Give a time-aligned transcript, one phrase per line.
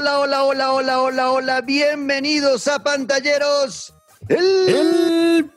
[0.00, 1.60] hola, hola, hola, hola, hola, hola.
[1.60, 3.92] Bienvenidos a Pantalleros.
[4.28, 5.50] El,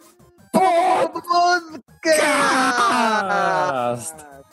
[0.52, 1.80] podcast.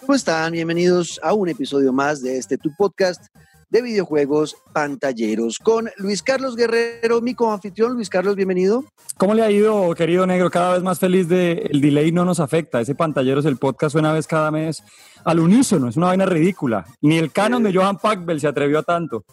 [0.00, 0.52] ¿Cómo están?
[0.52, 3.26] Bienvenidos a un episodio más de este tu podcast
[3.68, 7.94] de videojuegos pantalleros con Luis Carlos Guerrero, mi coanfitrión.
[7.94, 8.84] Luis Carlos, bienvenido.
[9.16, 10.52] ¿Cómo le ha ido, querido negro?
[10.52, 12.80] Cada vez más feliz de el delay no nos afecta.
[12.80, 14.84] Ese pantalleros, el podcast suena vez cada mes
[15.24, 16.86] al unísono, es una vaina ridícula.
[17.00, 19.24] Ni el canon de Johan Packbell se atrevió a tanto.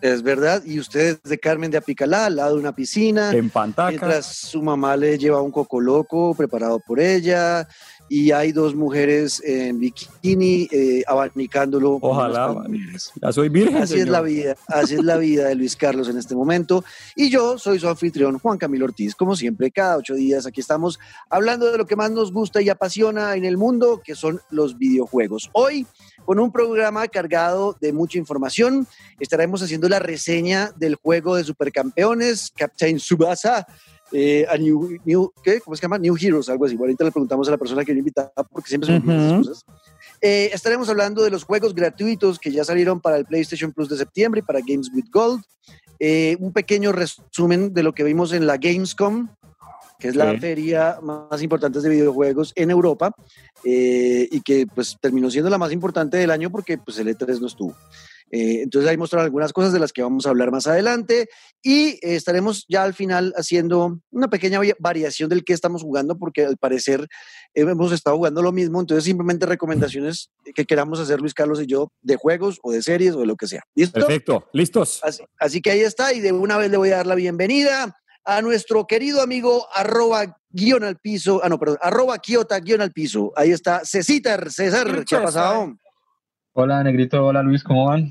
[0.00, 3.32] Es verdad, y usted de Carmen de Apicalá, al lado de una piscina.
[3.32, 3.90] En Pantaca.
[3.90, 7.66] Mientras su mamá le lleva un coco loco preparado por ella,
[8.08, 11.98] y hay dos mujeres en bikini eh, abanicándolo.
[12.00, 12.56] Ojalá,
[13.20, 13.82] ya soy virgen.
[13.82, 16.84] Así es la vida, así es la vida de Luis Carlos en este momento.
[17.14, 19.14] Y yo soy su anfitrión, Juan Camilo Ortiz.
[19.14, 22.70] Como siempre, cada ocho días aquí estamos hablando de lo que más nos gusta y
[22.70, 25.50] apasiona en el mundo, que son los videojuegos.
[25.52, 25.86] Hoy
[26.28, 28.86] con un programa cargado de mucha información.
[29.18, 33.66] Estaremos haciendo la reseña del juego de supercampeones, Captain Subasa.
[34.12, 35.58] Eh, a New, ¿qué?
[35.62, 35.96] ¿Cómo se llama?
[35.96, 36.76] New Heroes, algo así.
[36.78, 39.64] Ahorita le preguntamos a la persona que lo invita porque siempre son uh cosas.
[40.20, 43.96] Eh, estaremos hablando de los juegos gratuitos que ya salieron para el PlayStation Plus de
[43.96, 45.42] septiembre y para Games with Gold.
[45.98, 49.30] Eh, un pequeño resumen de lo que vimos en la Gamescom,
[49.98, 53.10] que es la feria más importante de videojuegos en Europa
[53.64, 57.40] eh, y que pues terminó siendo la más importante del año porque pues el E3
[57.40, 57.76] no estuvo.
[58.30, 61.28] Eh, entonces ahí mostraron algunas cosas de las que vamos a hablar más adelante
[61.62, 66.44] y eh, estaremos ya al final haciendo una pequeña variación del que estamos jugando porque
[66.44, 67.08] al parecer
[67.54, 71.90] hemos estado jugando lo mismo, entonces simplemente recomendaciones que queramos hacer Luis Carlos y yo
[72.02, 73.62] de juegos o de series o de lo que sea.
[73.74, 73.98] ¿Listo?
[73.98, 75.00] Perfecto, listos.
[75.02, 77.96] Así, así que ahí está y de una vez le voy a dar la bienvenida
[78.28, 82.92] a nuestro querido amigo arroba guion al piso, ah no, perdón, arroba quiota guion al
[82.92, 83.32] piso.
[83.34, 85.74] Ahí está Cecitar, César, ¿qué ha pasado?
[86.52, 88.10] Hola Negrito, hola Luis, ¿cómo van?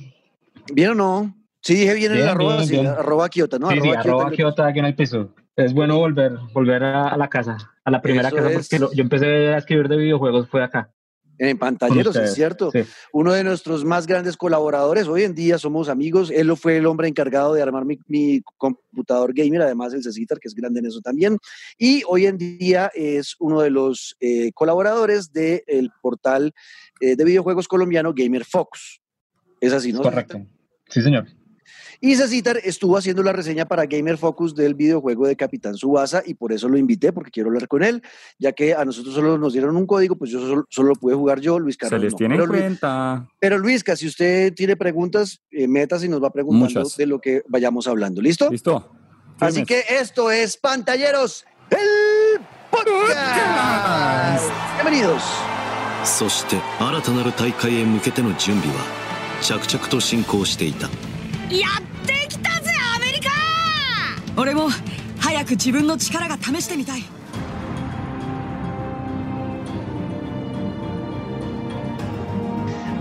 [0.74, 1.36] ¿Bien o no?
[1.62, 3.69] Sí, dije bien, en el arroba, sí, arroba quiota, ¿no?
[3.69, 5.36] Sí, arroba, sí, arroba quiota guion al piso.
[5.56, 9.58] Es bueno volver, volver a, la casa, a la primera casa, porque yo empecé a
[9.58, 10.91] escribir de videojuegos, fue acá.
[11.40, 12.72] En pantalleros, es cierto.
[13.14, 16.31] Uno de nuestros más grandes colaboradores, hoy en día somos amigos.
[16.31, 20.56] Él fue el hombre encargado de armar mi, computador gamer, además el Cecitar, que es
[20.56, 21.38] grande en eso también.
[21.78, 26.53] Y hoy en día es uno de los eh, colaboradores del portal
[27.00, 29.00] eh, de videojuegos colombiano Gamer Fox.
[29.62, 30.02] Es así, ¿no?
[30.02, 30.46] Correcto.
[30.90, 31.28] Sí, señor.
[32.00, 36.34] Y Cecitar estuvo haciendo la reseña para Gamer Focus del videojuego de Capitán Subasa y
[36.34, 38.03] por eso lo invité, porque quiero hablar con él,
[38.38, 41.41] ya que a nosotros solo nos dieron un código, pues yo solo, lo pude jugar
[41.41, 42.00] yo, Luis Carlos.
[42.00, 43.28] Se les tiene en cuenta.
[43.38, 47.43] pero Luis, si usted tiene preguntas, eh, metas y nos va preguntando de lo que
[47.49, 48.21] vayamos hablando.
[48.21, 48.50] ¿Listo?
[48.50, 48.91] Listo.
[49.38, 52.41] Así que esto es Pantalleros, el
[52.71, 54.44] podcast.
[54.77, 55.22] Bienvenidos.
[56.05, 58.83] そして新たなる大会へ向けての準備は
[59.41, 60.88] 着々と進行していた。
[61.50, 63.31] やってきたぜアメリカ
[64.37, 64.69] 俺も
[65.19, 67.03] 早く自分の力が試してみたい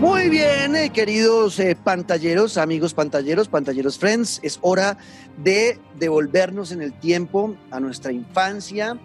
[0.02, 4.98] Muy bien, eh, queridos eh, pantalleros, amigos pantalleros, pantalleros friends, es hora
[5.44, 8.98] de devolvernos en el tiempo a nuestra infancia.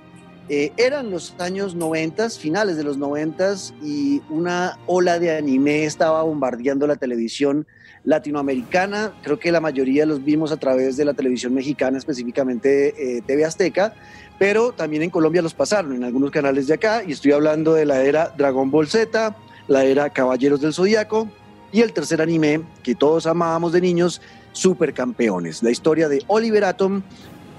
[0.48, 6.22] Eh, eran los años 90, finales de los 90 y una ola de anime estaba
[6.22, 7.66] bombardeando la televisión
[8.03, 9.13] latinoamericana.
[9.21, 13.45] Creo que la mayoría los vimos a través de la televisión mexicana, específicamente eh, TV
[13.45, 13.93] Azteca,
[14.39, 17.03] pero también en Colombia los pasaron en algunos canales de acá.
[17.05, 19.35] Y estoy hablando de la era Dragon Ball Z,
[19.67, 21.29] la era Caballeros del Zodíaco
[21.71, 25.63] y el tercer anime que todos amábamos de niños, Supercampeones.
[25.63, 27.03] La historia de Oliver Atom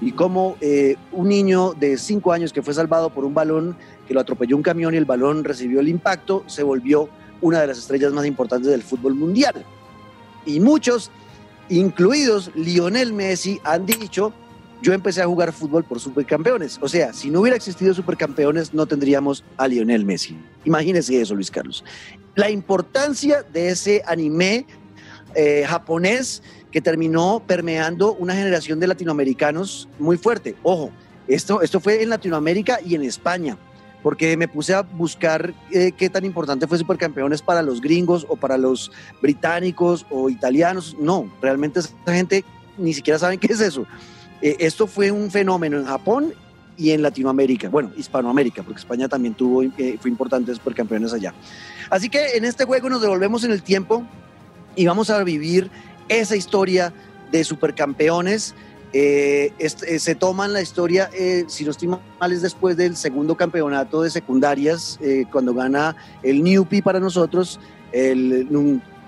[0.01, 3.77] y cómo eh, un niño de cinco años que fue salvado por un balón
[4.07, 7.07] que lo atropelló un camión y el balón recibió el impacto, se volvió
[7.41, 9.65] una de las estrellas más importantes del fútbol mundial
[10.45, 11.11] y muchos,
[11.69, 14.33] incluidos Lionel Messi, han dicho,
[14.81, 16.77] yo empecé a jugar fútbol por supercampeones.
[16.81, 20.37] O sea, si no hubiera existido supercampeones, no tendríamos a Lionel Messi.
[20.65, 21.83] Imagínese eso, Luis Carlos.
[22.35, 24.65] La importancia de ese anime
[25.35, 30.55] eh, japonés que terminó permeando una generación de latinoamericanos muy fuerte.
[30.63, 30.91] Ojo,
[31.27, 33.57] esto, esto fue en Latinoamérica y en España
[34.03, 38.35] porque me puse a buscar eh, qué tan importante fue Supercampeones para los gringos o
[38.35, 38.91] para los
[39.21, 40.95] británicos o italianos.
[40.99, 42.43] No, realmente esa gente
[42.77, 43.87] ni siquiera saben qué es eso.
[44.41, 46.33] Eh, esto fue un fenómeno en Japón
[46.77, 51.33] y en Latinoamérica, bueno, Hispanoamérica, porque España también tuvo, eh, fue importante Supercampeones allá.
[51.89, 54.03] Así que en este juego nos devolvemos en el tiempo
[54.75, 55.71] y vamos a vivir
[56.09, 56.93] esa historia
[57.31, 58.53] de Supercampeones
[58.93, 63.35] eh, eh, se toman la historia, eh, si no estoy mal, es después del segundo
[63.35, 64.99] campeonato de secundarias,
[65.31, 67.59] cuando gana el Newpi para nosotros,
[67.91, 68.47] el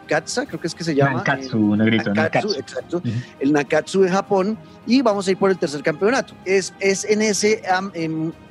[0.06, 1.18] Nakatsa, creo que es que se llama.
[1.18, 3.02] Nakatsu, negrito, Nakatsu, exacto.
[3.40, 6.34] El Nakatsu de Japón y vamos a ir por el tercer campeonato.
[6.46, 7.62] Es, es en ese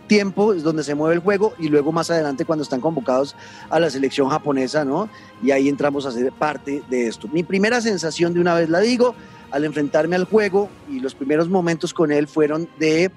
[0.07, 3.35] tiempo es donde se mueve el juego y luego más adelante cuando están convocados
[3.71, 5.09] a la selección japonesa, ¿no?
[5.43, 7.29] Y ahí entramos a ser parte de esto.
[7.29, 9.15] Mi primera sensación de una vez la digo,
[9.55, 13.13] al enfrentarme al juego y los primeros momentos con él fueron de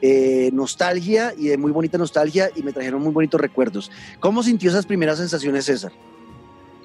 [0.00, 3.90] eh, nostalgia y de muy bonita nostalgia y me trajeron muy bonitos recuerdos.
[4.18, 5.92] ¿Cómo sintió esas primeras sensaciones, César?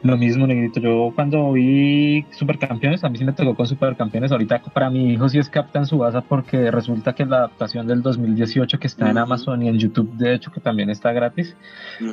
[0.03, 0.81] Lo mismo, Negrito.
[0.81, 4.31] Yo cuando vi Supercampeones, a mí sí me tocó con Supercampeones.
[4.31, 8.77] Ahorita para mi hijo sí es Captain Subasa porque resulta que la adaptación del 2018
[8.77, 11.55] que está en Amazon y en YouTube, de hecho, que también está gratis,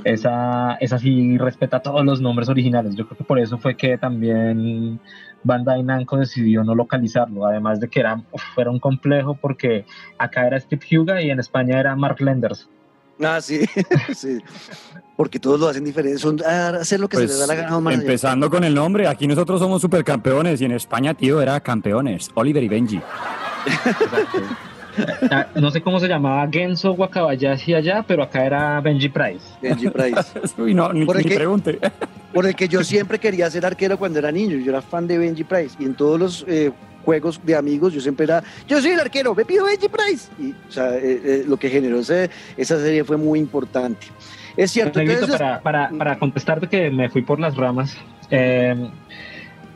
[0.05, 2.94] esa, esa sí respeta todos los nombres originales.
[2.94, 5.00] Yo creo que por eso fue que también
[5.44, 8.20] Bandai Namco decidió no localizarlo, además de que era,
[8.56, 9.85] era un complejo porque
[10.19, 12.69] acá era Steve Huga y en España era Mark Lenders.
[13.23, 13.64] Ah, sí,
[14.14, 14.38] sí.
[15.17, 17.79] Porque todos lo hacen diferente, son hacer lo que se les da la gana.
[17.79, 22.31] Más empezando con el nombre, aquí nosotros somos supercampeones y en España, tío, era campeones,
[22.35, 23.00] Oliver y Benji.
[25.31, 29.44] Ah, no sé cómo se llamaba Genso Wakabayashi allá, pero acá era Benji Price.
[29.61, 30.40] Benji Price.
[30.58, 31.79] Uy, no, ni, que, pregunte.
[32.34, 34.58] Por el que yo siempre quería ser arquero cuando era niño.
[34.58, 35.76] Yo era fan de Benji Price.
[35.78, 36.72] Y en todos los eh,
[37.04, 40.31] juegos de amigos yo siempre era, yo soy el arquero, me pido Benji Price.
[40.38, 44.06] Y, o sea, eh, eh, lo que generó esa serie fue muy importante.
[44.56, 45.00] Es cierto.
[45.31, 47.96] para, para, para contestarte que me fui por las ramas.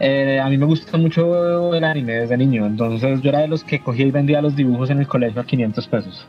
[0.00, 3.64] Eh, a mí me gusta mucho el anime desde niño, entonces yo era de los
[3.64, 6.26] que cogía y vendía los dibujos en el colegio a 500 pesos.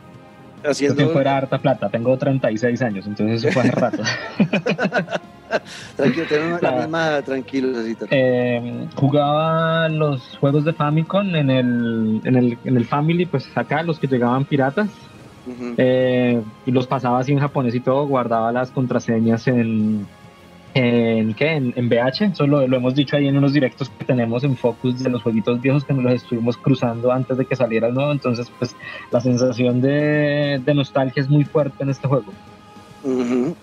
[0.65, 0.95] Haciendo...
[0.97, 4.03] tiempo era harta plata, tengo 36 años, entonces eso fue hace rato.
[5.95, 7.69] tranquilo, tenemos la misma tranquilo,
[8.11, 13.83] eh, jugaba los juegos de Famicom en el, en, el, en el Family, pues acá,
[13.83, 14.89] los que llegaban piratas.
[15.77, 20.05] Eh, y los pasaba así en japonés y todo, guardaba las contraseñas en,
[20.75, 21.53] en, ¿qué?
[21.53, 25.01] En, en BH, eso lo, hemos dicho ahí en unos directos que tenemos en Focus
[25.01, 28.11] de los jueguitos viejos que nos los estuvimos cruzando antes de que saliera el nuevo,
[28.11, 28.75] entonces pues
[29.11, 32.31] la sensación de, de nostalgia es muy fuerte en este juego.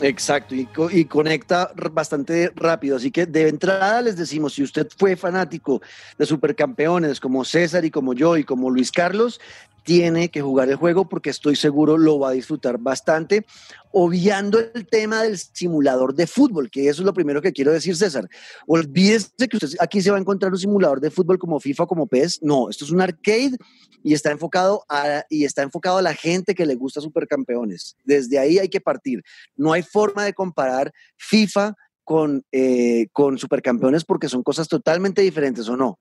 [0.00, 2.96] Exacto, y, y, conecta bastante rápido.
[2.96, 5.82] Así que de entrada les decimos, si usted fue fanático
[6.18, 9.40] de supercampeones como César y como yo y como Luis Carlos,
[9.86, 13.46] tiene que jugar el juego porque estoy seguro lo va a disfrutar bastante,
[13.92, 17.96] obviando el tema del simulador de fútbol, que eso es lo primero que quiero decir,
[17.96, 18.28] César.
[18.66, 22.08] Olvídese que usted aquí se va a encontrar un simulador de fútbol como FIFA, como
[22.08, 22.40] PES.
[22.42, 23.56] No, esto es un arcade
[24.02, 27.96] y está enfocado a, y está enfocado a la gente que le gusta supercampeones.
[28.02, 29.22] Desde ahí hay que partir.
[29.54, 35.68] No hay forma de comparar FIFA con, eh, con supercampeones porque son cosas totalmente diferentes,
[35.68, 36.00] ¿o no?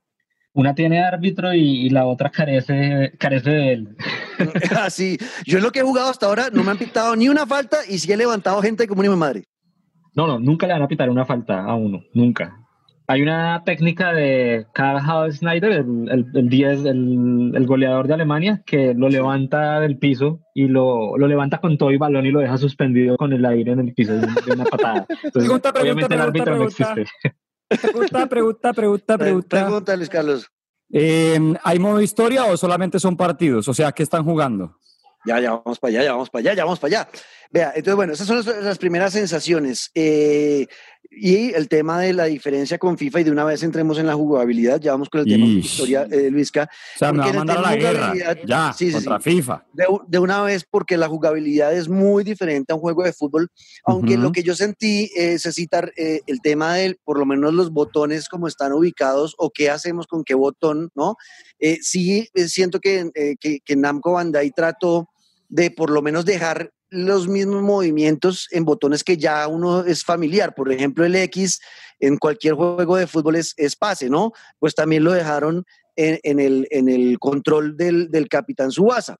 [0.55, 3.97] Una tiene árbitro y, la otra carece, carece de él.
[4.79, 7.45] Así, yo es lo que he jugado hasta ahora, no me han pitado ni una
[7.45, 9.43] falta y sí he levantado gente como mi madre.
[10.15, 12.57] No, no, nunca le van a pitar una falta a uno, nunca.
[13.07, 19.09] Hay una técnica de Karl Snyder, el, el, 10, el, goleador de Alemania, que lo
[19.09, 23.15] levanta del piso y lo, lo, levanta con todo y balón y lo deja suspendido
[23.17, 25.05] con el aire en el piso de una patada.
[25.33, 27.05] pregunta, pregunta, obviamente el árbitro no existe.
[27.67, 29.65] Pregunta, pregunta, pregunta, pregunta.
[29.65, 30.51] Pregunta, Luis Carlos.
[30.91, 33.67] Eh, ¿Hay modo historia o solamente son partidos?
[33.67, 34.77] O sea, ¿qué están jugando?
[35.25, 37.09] Ya, ya vamos para allá, ya vamos para allá, ya vamos para allá.
[37.49, 39.89] Vea, entonces, bueno, esas son las, primeras sensaciones.
[39.95, 40.67] Eh,
[41.15, 44.15] y el tema de la diferencia con FIFA, y de una vez entremos en la
[44.15, 46.69] jugabilidad, ya vamos con el tema de historia, eh, Luisca.
[46.95, 48.13] O sea, me va a mandar a la guerra,
[48.45, 49.65] ya, sí, contra FIFA.
[49.73, 53.49] De, de, una vez, porque la jugabilidad es muy diferente a un juego de fútbol,
[53.85, 57.71] aunque lo que yo sentí es citar eh, el tema de, por lo menos los
[57.71, 61.15] botones, como están ubicados, o qué hacemos con qué botón, ¿no?
[61.59, 65.09] Eh, sí, siento que, que, que Namco Bandai trató
[65.47, 70.53] de por lo menos dejar los mismos movimientos en botones que ya uno es familiar.
[70.55, 71.59] Por ejemplo, el X
[71.99, 74.31] en cualquier juego de fútbol es, pase, ¿no?
[74.59, 75.65] Pues también lo dejaron
[75.95, 79.17] en, el, en el, control del, del Capitán Subasa.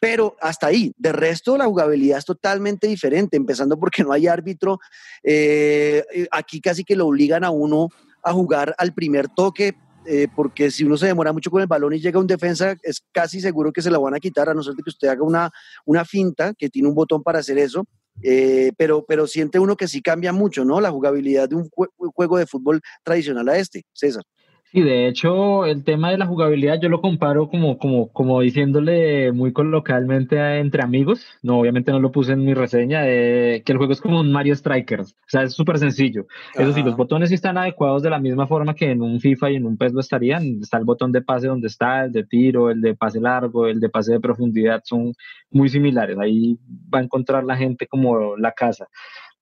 [0.00, 4.78] Pero hasta ahí, de resto la jugabilidad es totalmente diferente, empezando porque no hay árbitro.
[5.22, 7.88] Eh, aquí casi que lo obligan a uno
[8.22, 9.74] a jugar al primer toque,
[10.10, 13.02] eh, porque si uno se demora mucho con el balón y llega un defensa, es
[13.12, 15.50] casi seguro que se la van a quitar, a no ser que usted haga una,
[15.84, 17.84] una finta que tiene un botón para hacer eso.
[18.22, 20.80] Eh, pero, pero siente uno que sí cambia mucho, ¿no?
[20.80, 24.24] La jugabilidad de un juego de fútbol tradicional a este, César.
[24.70, 29.32] Sí, de hecho, el tema de la jugabilidad yo lo comparo como, como, como diciéndole
[29.32, 31.24] muy coloquialmente entre amigos.
[31.42, 34.54] No, obviamente no lo puse en mi reseña, que el juego es como un Mario
[34.54, 35.12] Strikers.
[35.12, 36.26] O sea, es súper sencillo.
[36.54, 39.52] Eso sí, los botones sí están adecuados de la misma forma que en un FIFA
[39.52, 40.58] y en un PES lo estarían.
[40.60, 43.80] Está el botón de pase donde está, el de tiro, el de pase largo, el
[43.80, 45.14] de pase de profundidad, son
[45.50, 46.18] muy similares.
[46.18, 46.58] Ahí
[46.94, 48.86] va a encontrar la gente como la casa.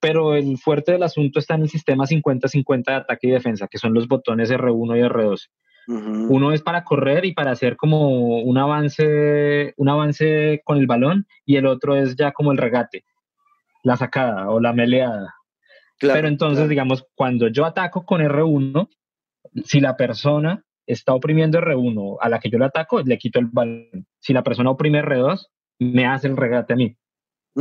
[0.01, 3.79] Pero el fuerte del asunto está en el sistema 50-50 de ataque y defensa, que
[3.79, 5.49] son los botones R1 y R2.
[5.89, 11.27] Uno es para correr y para hacer como un avance, un avance con el balón,
[11.45, 13.05] y el otro es ya como el regate,
[13.85, 15.35] la sacada o la meleada.
[16.01, 18.89] Pero entonces, digamos, cuando yo ataco con R1,
[19.65, 23.47] si la persona está oprimiendo R1 a la que yo le ataco, le quito el
[23.47, 24.07] balón.
[24.19, 25.47] Si la persona oprime R2,
[25.79, 26.97] me hace el regate a mí.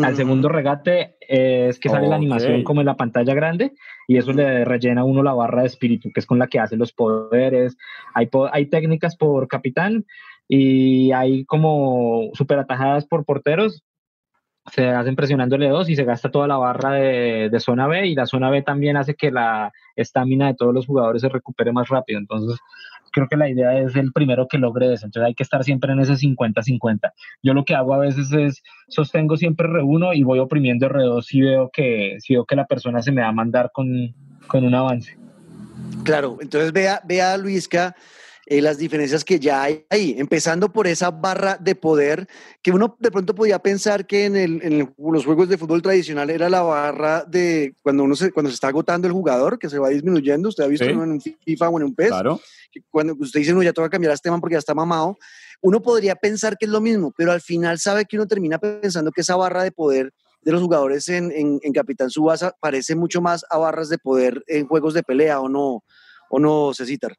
[0.03, 3.71] Al segundo regate es que sale la animación como en la pantalla grande
[4.07, 6.75] y eso le rellena uno la barra de espíritu, que es con la que hace
[6.75, 7.77] los poderes.
[8.13, 10.05] Hay, hay técnicas por capitán
[10.47, 13.83] y hay como super atajadas por porteros.
[14.71, 18.15] Se hacen presionando L2 y se gasta toda la barra de, de zona B y
[18.15, 21.87] la zona B también hace que la estamina de todos los jugadores se recupere más
[21.87, 22.19] rápido.
[22.19, 22.59] Entonces,
[23.15, 25.05] creo que la idea es el primero que logre eso.
[25.05, 27.13] Entonces hay que estar siempre en ese 50-50.
[27.41, 31.39] Yo lo que hago a veces es sostengo siempre R1 y voy oprimiendo R2 si
[31.39, 34.13] veo que, si veo que la persona se me va a mandar con,
[34.47, 35.17] con un avance.
[36.03, 37.95] Claro, entonces vea, vea Luisca
[38.47, 42.27] eh, las diferencias que ya hay ahí, empezando por esa barra de poder
[42.61, 46.29] que uno de pronto podía pensar que en, el, en los juegos de fútbol tradicional
[46.29, 49.79] era la barra de cuando uno se, cuando se está agotando el jugador, que se
[49.79, 52.39] va disminuyendo, usted ha visto en un FIFA o en un PES, claro.
[52.91, 55.17] cuando usted dice, no, ya toca cambiar a este man porque ya está mamado,
[55.61, 59.11] uno podría pensar que es lo mismo, pero al final sabe que uno termina pensando
[59.11, 60.11] que esa barra de poder
[60.43, 64.43] de los jugadores en, en, en Capitán Subasa parece mucho más a barras de poder
[64.45, 65.83] en juegos de pelea, ¿o no,
[66.29, 67.15] o no, Cecitar?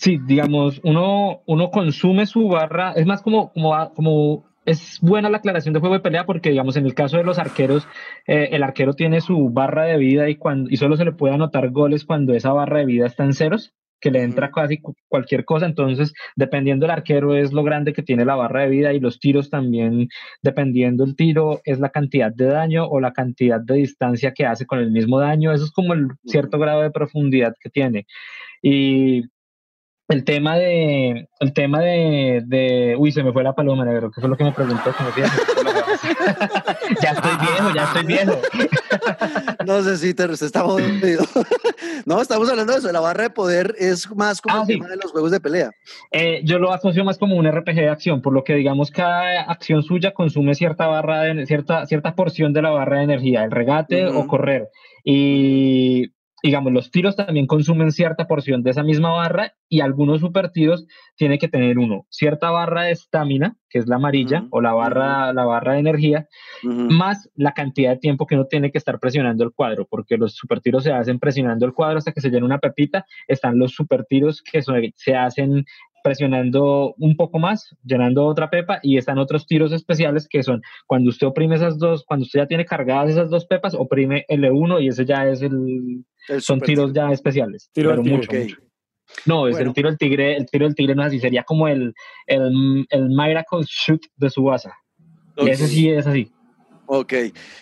[0.00, 5.36] Sí, digamos, uno, uno consume su barra, es más como, como, como es buena la
[5.36, 7.86] aclaración de juego de pelea porque, digamos, en el caso de los arqueros,
[8.26, 11.34] eh, el arquero tiene su barra de vida y, cuando, y solo se le puede
[11.34, 15.44] anotar goles cuando esa barra de vida está en ceros, que le entra casi cualquier
[15.44, 15.66] cosa.
[15.66, 19.20] Entonces, dependiendo del arquero, es lo grande que tiene la barra de vida y los
[19.20, 20.08] tiros también,
[20.40, 24.64] dependiendo el tiro, es la cantidad de daño o la cantidad de distancia que hace
[24.64, 25.52] con el mismo daño.
[25.52, 28.06] Eso es como el cierto grado de profundidad que tiene.
[28.62, 29.24] Y
[30.10, 34.20] el tema de, el tema de, de, uy, se me fue la paloma, negro, que
[34.20, 34.90] fue lo que me preguntó,
[37.00, 38.40] ya estoy viejo, ya estoy viejo.
[39.66, 40.82] no sé si te estamos
[42.06, 44.88] No, estamos hablando de eso, la barra de poder es más como ah, el tema
[44.88, 45.70] de los juegos de pelea.
[46.10, 49.42] Eh, yo lo asocio más como un RPG de acción, por lo que digamos cada
[49.42, 53.52] acción suya consume cierta barra de, cierta, cierta porción de la barra de energía, el
[53.52, 54.68] regate o correr.
[55.04, 56.10] Y
[56.42, 60.86] digamos, los tiros también consumen cierta porción de esa misma barra y algunos super tiros
[61.16, 65.32] tiene que tener uno, cierta barra de estamina, que es la amarilla, o la barra,
[65.32, 66.26] la barra de energía,
[66.62, 70.34] más la cantidad de tiempo que uno tiene que estar presionando el cuadro, porque los
[70.34, 73.72] super tiros se hacen presionando el cuadro hasta que se llena una pepita, están los
[73.72, 74.60] super tiros que
[74.96, 75.64] se hacen
[76.02, 81.10] presionando un poco más, llenando otra pepa y están otros tiros especiales que son cuando
[81.10, 84.88] usted oprime esas dos, cuando usted ya tiene cargadas esas dos pepas, oprime L1 y
[84.88, 86.04] ese ya es el,
[86.38, 87.70] son tiros ya especiales.
[87.72, 88.30] Tiro pero mucho,
[89.26, 91.68] No, es el tiro del tigre, el tiro del tigre no es así, sería como
[91.68, 91.94] el,
[92.26, 94.74] el, el Miracle Shoot de Subasa.
[95.36, 95.52] Okay.
[95.52, 96.30] Ese sí es así.
[96.92, 97.12] Ok,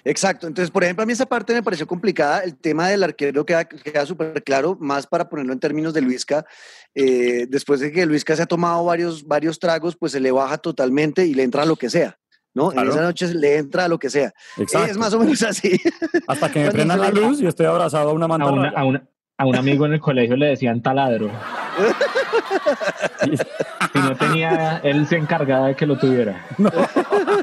[0.04, 0.46] exacto.
[0.46, 2.40] Entonces, por ejemplo, a mí esa parte me pareció complicada.
[2.40, 6.46] El tema del arquero queda, queda súper claro, más para ponerlo en términos de Luisca.
[6.94, 10.56] Eh, después de que Luisca se ha tomado varios, varios tragos, pues se le baja
[10.56, 12.18] totalmente y le entra lo que sea.
[12.54, 12.72] ¿no?
[12.72, 14.32] En esa noche le entra a lo que sea.
[14.56, 14.90] Exacto.
[14.90, 15.78] Es más o menos así.
[16.26, 18.46] Hasta que me prendan la luz y estoy abrazado a una manta.
[18.46, 18.82] A,
[19.40, 21.30] a un amigo en el colegio le decían taladro.
[23.94, 26.44] y, no tenía, él se encargaba de que lo tuviera.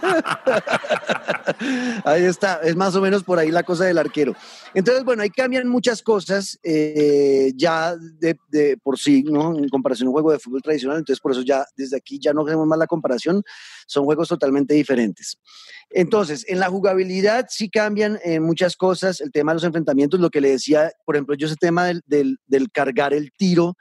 [2.06, 4.36] Ahí está, es más o menos por ahí la cosa del arquero.
[4.74, 9.58] Entonces, bueno, ahí cambian muchas cosas eh, ya de, por sí, ¿no?
[9.58, 12.34] En comparación a un juego de fútbol tradicional, entonces por eso ya desde aquí ya
[12.34, 13.44] no hacemos más la comparación,
[13.88, 15.38] son juegos totalmente diferentes.
[15.90, 20.30] Entonces, en la jugabilidad sí cambian eh, muchas cosas, el tema de los enfrentamientos, lo
[20.30, 23.78] que le decía, por ejemplo, yo ese tema del cargar el tiro,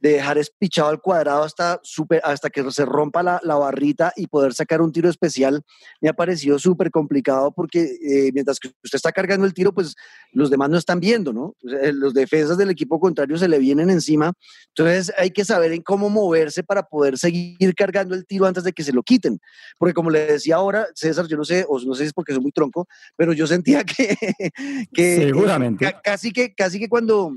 [0.00, 4.26] de dejar espichado al cuadrado hasta, super, hasta que se rompa la, la, barrita y
[4.26, 5.62] poder sacar un tiro especial,
[6.00, 9.94] me ha parecido súper complicado porque eh, mientras que usted está cargando el tiro, pues
[10.32, 11.54] los demás no están viendo, ¿no?
[11.62, 14.32] los defensas del equipo contrario se le vienen encima,
[14.68, 18.72] entonces hay que saber en cómo moverse para poder seguir cargando el tiro antes de
[18.72, 19.38] que se lo quiten,
[19.78, 22.32] porque como le decía ahora, César, yo no sé, o no sé si es porque
[22.32, 22.86] soy muy tronco,
[23.16, 24.16] pero yo sentía que,
[24.92, 25.94] que seguramente.
[26.02, 27.36] casi que casi que cuando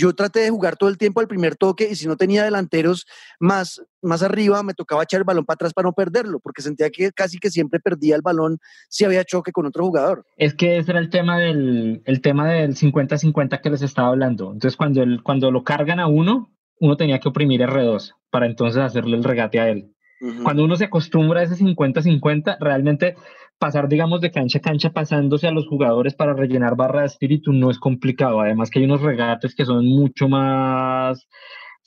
[0.00, 3.06] yo traté de jugar todo el tiempo al primer toque y si no tenía delanteros
[3.38, 6.88] más, más arriba, me tocaba echar el balón para atrás para no perderlo, porque sentía
[6.90, 10.24] que casi que siempre perdía el balón si había choque con otro jugador.
[10.36, 14.52] Es que ese era el tema del, el tema del 50-50 que les estaba hablando.
[14.52, 18.82] Entonces, cuando, el, cuando lo cargan a uno, uno tenía que oprimir R2 para entonces
[18.82, 19.94] hacerle el regate a él.
[20.42, 23.16] Cuando uno se acostumbra a ese 50-50, realmente
[23.60, 27.52] pasar, digamos, de cancha a cancha pasándose a los jugadores para rellenar barra de espíritu
[27.52, 28.40] no es complicado.
[28.40, 31.28] Además que hay unos regates que son mucho más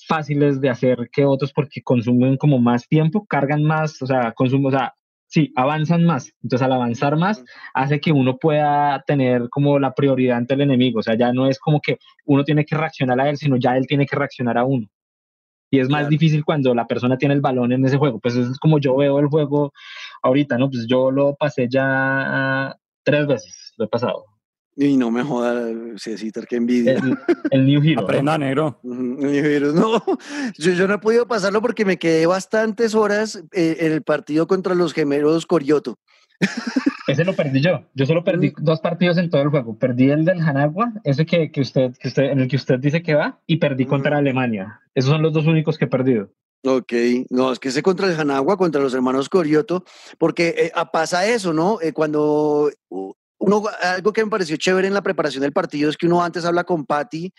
[0.07, 4.67] fáciles de hacer que otros porque consumen como más tiempo, cargan más, o sea, consumo,
[4.69, 4.93] o sea,
[5.27, 6.31] sí, avanzan más.
[6.43, 10.99] Entonces, al avanzar más, hace que uno pueda tener como la prioridad ante el enemigo.
[10.99, 13.75] O sea, ya no es como que uno tiene que reaccionar a él, sino ya
[13.77, 14.87] él tiene que reaccionar a uno.
[15.73, 18.19] Y es más difícil cuando la persona tiene el balón en ese juego.
[18.19, 19.73] Pues es como yo veo el juego
[20.21, 20.69] ahorita, ¿no?
[20.69, 24.23] Pues yo lo pasé ya tres veces, lo he pasado.
[24.75, 27.01] Y no me joda, Cecitar, qué envidia.
[27.49, 28.01] El, New Hero.
[28.01, 28.79] Aprenda, negro.
[28.83, 29.99] New Hero, no.
[30.59, 34.75] Yo, no he podido pasarlo porque me quedé bastantes horas eh, en el partido contra
[34.75, 35.97] los gemelos Corioto.
[37.07, 37.85] Ese lo perdí yo.
[37.93, 38.63] Yo solo perdí mm.
[38.63, 39.77] dos partidos en todo el juego.
[39.77, 43.01] Perdí el del Hanagua, ese que, que, usted, que usted, en el que usted dice
[43.01, 44.81] que va, y perdí contra Alemania.
[44.95, 46.29] Esos son los dos únicos que he perdido.
[46.65, 46.93] Ok,
[47.29, 49.83] no, es que ese contra el Hanagua, contra los hermanos Corioto,
[50.17, 51.79] porque eh, ah, pasa eso, ¿no?
[51.81, 52.71] Eh, cuando
[53.81, 56.63] algo que me pareció chévere en la preparación del partido es que uno antes habla
[56.63, 57.33] con Patty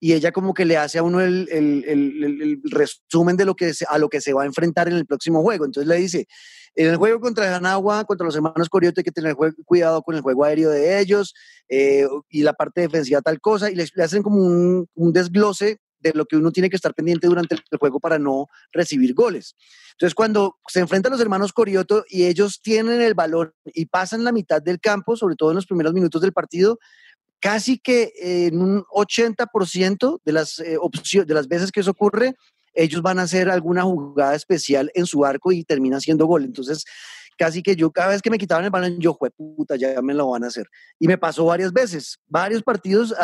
[0.00, 4.08] y ella como que le hace a uno el, resumen de lo que a lo
[4.08, 5.64] que se va a enfrentar en el próximo juego.
[5.64, 6.28] Entonces le dice,
[6.74, 10.20] en el juego contra Janagua, contra los hermanos Corioto, hay que tener cuidado con el
[10.20, 11.34] juego aéreo de ellos
[11.68, 16.12] eh, y la parte defensiva tal cosa, y le, hacen como un, un desglose de
[16.14, 19.56] lo que uno tiene que estar pendiente durante el juego para no recibir goles.
[19.92, 24.30] Entonces, cuando se enfrentan los hermanos Corioto y ellos tienen el balón y pasan la
[24.30, 26.78] mitad del campo, sobre todo en los primeros minutos del partido,
[27.40, 30.78] casi que en un 80% de las, eh,
[31.26, 32.34] de las veces que eso ocurre,
[32.74, 36.44] ellos van a hacer alguna jugada especial en su arco y termina siendo gol.
[36.44, 36.84] Entonces,
[37.36, 40.14] casi que yo cada vez que me quitaban el balón, yo, fue puta, ya me
[40.14, 40.68] lo van a hacer.
[40.98, 43.14] Y me pasó varias veces, varios partidos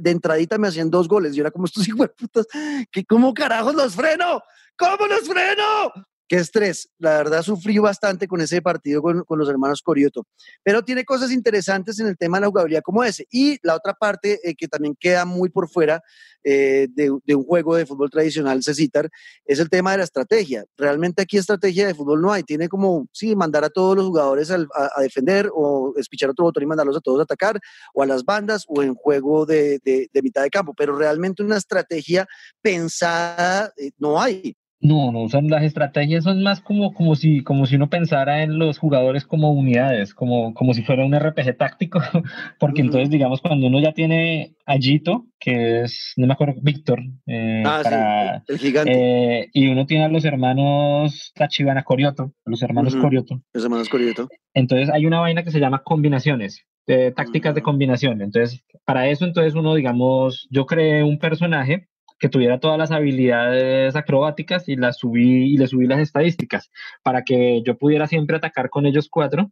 [0.00, 1.34] de entradita me hacían dos goles.
[1.34, 2.46] Yo era como estos hijos putas,
[2.90, 4.42] que cómo carajos los freno,
[4.76, 5.92] cómo los freno
[6.28, 6.90] qué estrés.
[6.98, 10.26] La verdad sufrí bastante con ese partido con, los hermanos Corioto.
[10.62, 13.26] Pero tiene cosas interesantes en el tema de la jugabilidad como ese.
[13.30, 16.02] Y la otra parte eh, que también queda muy por fuera
[16.44, 19.10] eh, de, un juego de fútbol tradicional, Cecitar,
[19.44, 20.64] es el tema de la estrategia.
[20.76, 22.42] Realmente aquí estrategia de fútbol no hay.
[22.42, 24.66] Tiene como, sí, mandar a todos los jugadores a,
[25.00, 27.58] defender o espichar otro botón y mandarlos a todos a atacar,
[27.94, 29.80] o a las bandas, o en juego de,
[30.22, 30.74] mitad de campo.
[30.74, 32.26] Pero realmente una estrategia
[32.60, 34.56] pensada eh, no hay.
[34.80, 38.60] No, no, son las estrategias son más como, como si, como si uno pensara en
[38.60, 42.00] los jugadores como unidades, como, como si fuera un RPG táctico,
[42.60, 47.00] porque entonces, digamos, cuando uno ya tiene a Gito, que es, no me acuerdo, Víctor,
[47.26, 48.92] eh, ah, el gigante.
[48.92, 53.42] Eh, y uno tiene a los hermanos Tachibana Corioto, los hermanos Corioto.
[53.52, 54.28] Los hermanos Corioto.
[54.54, 58.22] Entonces hay una vaina que se llama combinaciones, eh, tácticas de combinación.
[58.22, 63.94] Entonces, para eso, entonces uno, digamos, yo creé un personaje que tuviera todas las habilidades
[63.96, 66.70] acrobáticas y las subí y le subí las estadísticas
[67.02, 69.50] para que yo pudiera siempre atacar con ellos cuatro,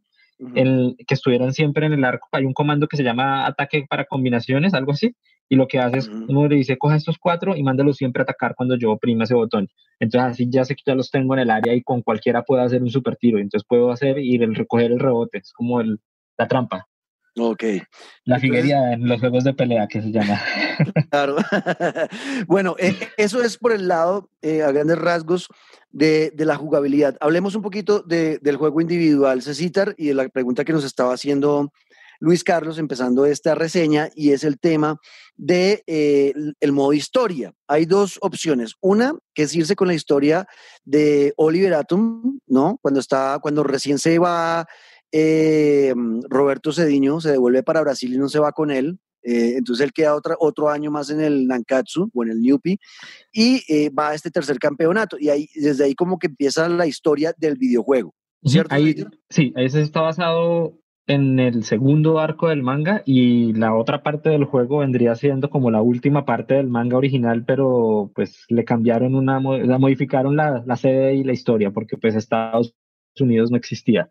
[0.55, 2.29] el, que estuvieran siempre en el arco.
[2.33, 5.15] Hay un comando que se llama ataque para combinaciones, algo así,
[5.49, 8.25] y lo que hace es, uno le dice, coja estos cuatro y mándalos siempre a
[8.25, 9.69] atacar cuando yo oprima ese botón.
[10.01, 12.63] Entonces así ya sé que ya los tengo en el área y con cualquiera puedo
[12.63, 13.39] hacer un super tiro.
[13.39, 16.01] Entonces puedo hacer y el recoger el rebote, es como el,
[16.37, 16.87] la trampa.
[17.39, 17.65] Ok.
[18.25, 20.41] La figuería en los juegos de pelea que se llama.
[21.11, 21.37] Claro.
[22.47, 25.49] bueno, eh, eso es por el lado, eh, a grandes rasgos,
[25.91, 27.17] de, la jugabilidad.
[27.21, 31.73] Hablemos un poquito del juego individual, Cecitar, y de la pregunta que nos estaba haciendo
[32.21, 34.99] Luis Carlos empezando esta reseña, y es el tema
[35.37, 37.53] de eh, el modo historia.
[37.67, 38.75] Hay dos opciones.
[38.81, 40.47] Una, que es irse con la historia
[40.85, 42.79] de Oliver Atom, ¿no?
[42.83, 44.67] Cuando está, cuando recién se va
[45.13, 45.95] eh,
[46.29, 48.99] Roberto Cediño se devuelve para Brasil y no se va con él.
[49.23, 52.79] Eh, entonces él queda otra, otro año más en el Nankatsu o en el Newpi
[53.33, 55.17] y eh, va a este tercer campeonato.
[55.19, 58.15] Y ahí, desde ahí como que empieza la historia del videojuego.
[58.45, 58.75] ¿cierto?
[58.75, 64.03] Ahí, sí, ahí se está basado en el segundo arco del manga y la otra
[64.03, 68.65] parte del juego vendría siendo como la última parte del manga original, pero pues le
[68.65, 72.75] cambiaron una, la modificaron la, la sede y la historia porque pues Estados
[73.19, 74.11] Unidos no existía.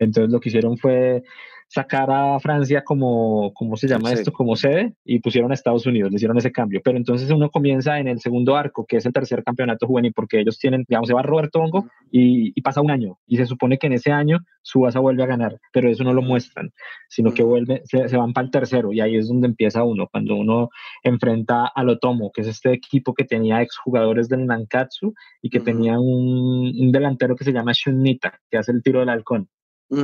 [0.00, 1.22] Entonces lo que hicieron fue
[1.70, 4.32] sacar a Francia como, ¿cómo se llama esto?
[4.32, 6.80] Como sede y pusieron a Estados Unidos, le hicieron ese cambio.
[6.82, 10.40] Pero entonces uno comienza en el segundo arco, que es el tercer campeonato juvenil, porque
[10.40, 13.18] ellos tienen, digamos, se va Roberto Hongo y, pasa un año.
[13.24, 16.22] Y se supone que en ese año Subasa vuelve a ganar, pero eso no lo
[16.22, 16.70] muestran,
[17.08, 20.34] sino que vuelve, se, van para el tercero y ahí es donde empieza uno, cuando
[20.34, 20.70] uno
[21.04, 25.98] enfrenta al Otomo, que es este equipo que tenía exjugadores del Nankatsu y que tenía
[26.00, 29.48] un, un delantero que se llama Shunita, que hace el tiro del halcón.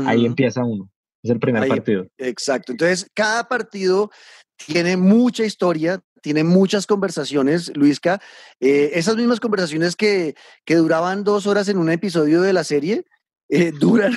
[0.06, 0.90] Ahí empieza uno.
[1.22, 2.06] Es el primer partido.
[2.18, 2.72] Exacto.
[2.72, 4.10] Entonces, cada partido
[4.56, 8.20] tiene mucha historia, tiene muchas conversaciones, Luisca.
[8.60, 13.04] Eh, esas mismas conversaciones que, que, duraban dos horas en un episodio de la serie,
[13.48, 14.16] eh, duran,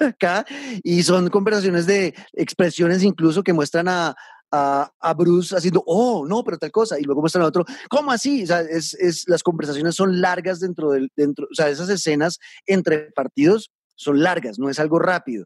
[0.00, 0.46] acá
[0.82, 4.16] y son conversaciones de expresiones incluso que muestran a,
[4.50, 8.42] a, Bruce haciendo, oh, no, pero tal cosa, y luego muestran a otro, ¿cómo así?
[8.42, 12.38] O sea, es, es, las conversaciones son largas dentro del, dentro, o sea, esas escenas
[12.66, 15.44] entre partidos son largas, no es algo rápido.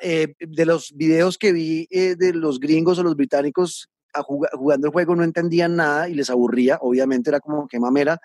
[0.00, 3.88] Eh, de los videos que vi eh, de los gringos o los británicos
[4.22, 8.18] jugando el juego no entendían nada y les aburría, obviamente era como que mamera,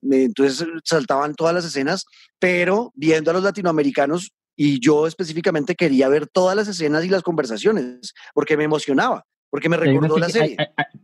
[0.00, 2.06] entonces saltaban todas las escenas,
[2.38, 7.22] pero viendo a los latinoamericanos y yo específicamente quería ver todas las escenas y las
[7.22, 10.56] conversaciones porque me emocionaba, porque me recordó la serie.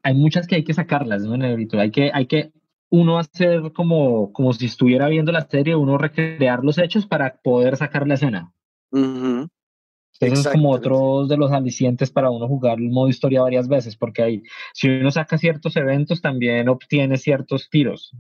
[0.05, 1.79] Hay, muchas que hay que sacarlas, ¿no, Negrito?
[1.81, 2.53] Hay que, hay que
[2.91, 7.77] uno hacer como, como si estuviera viendo la serie, uno recrear los hechos para poder
[7.77, 8.53] sacar la escena.
[10.21, 13.97] Esos es como otros de los alicientes para uno jugar el modo historia varias veces,
[13.97, 14.43] porque ahí,
[14.75, 18.13] si uno saca ciertos eventos, también obtiene ciertos tiros.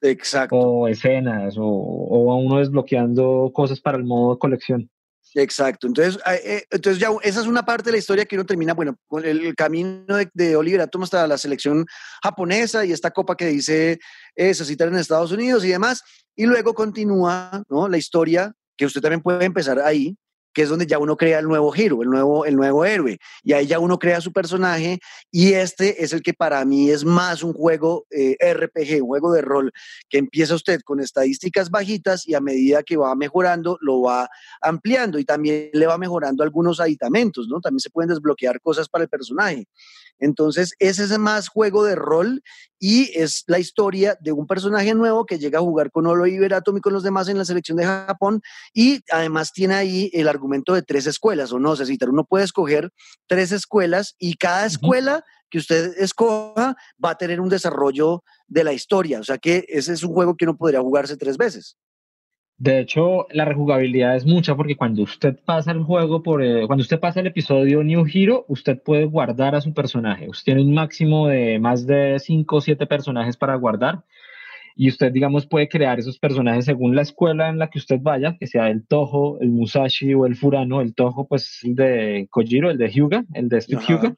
[0.00, 0.56] Exacto.
[0.56, 4.90] O escenas, o, o uno desbloqueando cosas para el modo de colección.
[5.34, 5.88] Exacto.
[5.88, 8.96] Entonces, eh, entonces ya esa es una parte de la historia que uno termina, bueno,
[9.08, 11.84] con el, camino de, de, Oliver Atom hasta la selección
[12.22, 13.98] japonesa y esta copa que dice
[14.36, 16.02] se citar en Estados Unidos y demás.
[16.36, 17.88] Y luego continúa ¿no?
[17.88, 20.16] la historia, que usted también puede empezar ahí,
[20.54, 23.18] que es donde ya uno crea el nuevo giro, el nuevo, el nuevo héroe.
[23.42, 27.04] Y ahí ya uno crea su personaje y este es el que para mí es
[27.04, 29.72] más un juego eh, RPG, un juego de rol,
[30.08, 34.28] que empieza usted con estadísticas bajitas y a medida que va mejorando, lo va
[34.62, 37.60] ampliando y también le va mejorando algunos aditamentos, ¿no?
[37.60, 39.66] También se pueden desbloquear cosas para el personaje.
[40.18, 42.42] Entonces, ese es más juego de rol
[42.78, 46.76] y es la historia de un personaje nuevo que llega a jugar con Olo Iberatom
[46.76, 50.74] y con los demás en la selección de Japón y además tiene ahí el argumento
[50.74, 52.90] de tres escuelas, o no, Cecitar, uno puede escoger
[53.26, 58.72] tres escuelas y cada escuela que usted escoja va a tener un desarrollo de la
[58.72, 61.76] historia, o sea que ese es un juego que uno podría jugarse tres veces.
[62.56, 66.82] De hecho, la rejugabilidad es mucha porque cuando usted pasa el juego, por, eh, cuando
[66.82, 70.28] usted pasa el episodio New Hero, usted puede guardar a su personaje.
[70.28, 74.04] Usted tiene un máximo de más de 5 o 7 personajes para guardar
[74.76, 78.36] y usted, digamos, puede crear esos personajes según la escuela en la que usted vaya,
[78.38, 80.80] que sea el Toho, el Musashi o el Furano.
[80.80, 84.16] El Toho, pues, el de Kojiro, el de Hyuga, el de Steve Hyuga.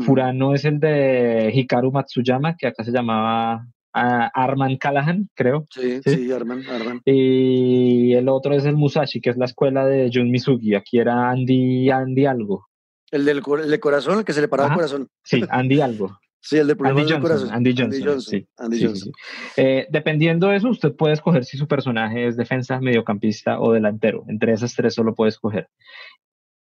[0.00, 3.66] Furano es el de Hikaru Matsuyama, que acá se llamaba
[3.98, 5.66] Arman Callahan, creo.
[5.70, 6.62] Sí, sí, Arman,
[7.04, 10.74] Y el otro es el Musashi, que es la escuela de Jun Misugi.
[10.74, 12.66] Aquí era Andy, Andy algo.
[13.10, 15.08] El del de corazón, el que se le paraba el corazón.
[15.22, 16.18] Sí, Andy algo.
[16.40, 17.50] Sí, el de Andy Johnson, corazón.
[17.50, 18.20] Andy Johnson.
[18.22, 18.46] sí.
[18.56, 19.12] Andy Johnson.
[19.56, 24.24] Eh, dependiendo de eso, usted puede escoger si su personaje es defensa, mediocampista o delantero.
[24.28, 25.68] Entre esas tres solo puede escoger.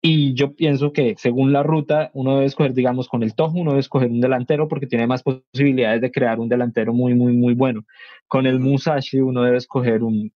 [0.03, 3.73] Y yo pienso que según la ruta, uno debe escoger, digamos, con el Tojo, uno
[3.73, 7.55] debe escoger un delantero porque tiene más posibilidades de crear un delantero muy, muy, muy
[7.55, 7.85] bueno.
[8.27, 10.33] Con el Musashi, uno debe escoger un,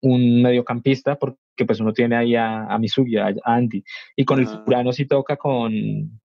[0.00, 3.84] un mediocampista porque pues uno tiene ahí a, a Misugi, a, Andy.
[4.16, 6.20] Y con el Furano sí toca con,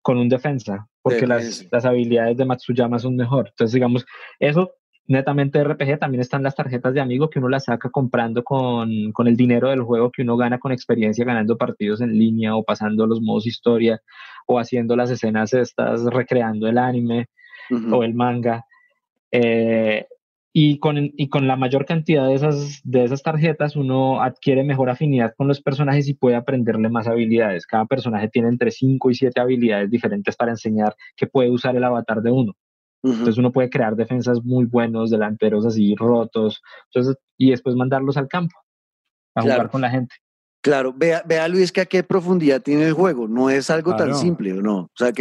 [0.00, 3.48] con un defensa porque las, las habilidades de Matsuyama son mejor.
[3.48, 4.06] Entonces, digamos,
[4.38, 4.72] eso
[5.06, 9.28] netamente RPG también están las tarjetas de amigo que uno las saca comprando con, con,
[9.28, 13.06] el dinero del juego que uno gana con experiencia ganando partidos en línea o pasando
[13.06, 14.00] los modos historia
[14.46, 17.28] o haciendo las escenas estas, recreando el anime
[17.90, 18.64] o el manga.
[19.30, 20.06] Eh,
[20.56, 24.88] y, con, y con la mayor cantidad de esas, de esas tarjetas uno adquiere mejor
[24.88, 27.66] afinidad con los personajes y puede aprenderle más habilidades.
[27.66, 31.82] Cada personaje tiene entre 5 y 7 habilidades diferentes para enseñar que puede usar el
[31.82, 32.54] avatar de uno.
[33.04, 36.62] Entonces uno puede crear defensas muy buenos, delanteros así rotos,
[36.92, 38.56] entonces, y después mandarlos al campo
[39.34, 40.16] a jugar con la gente.
[40.62, 44.14] Claro, vea, vea Luis que a qué profundidad tiene el juego, no es algo tan
[44.14, 44.78] simple, ¿o no?
[44.78, 45.12] O sea,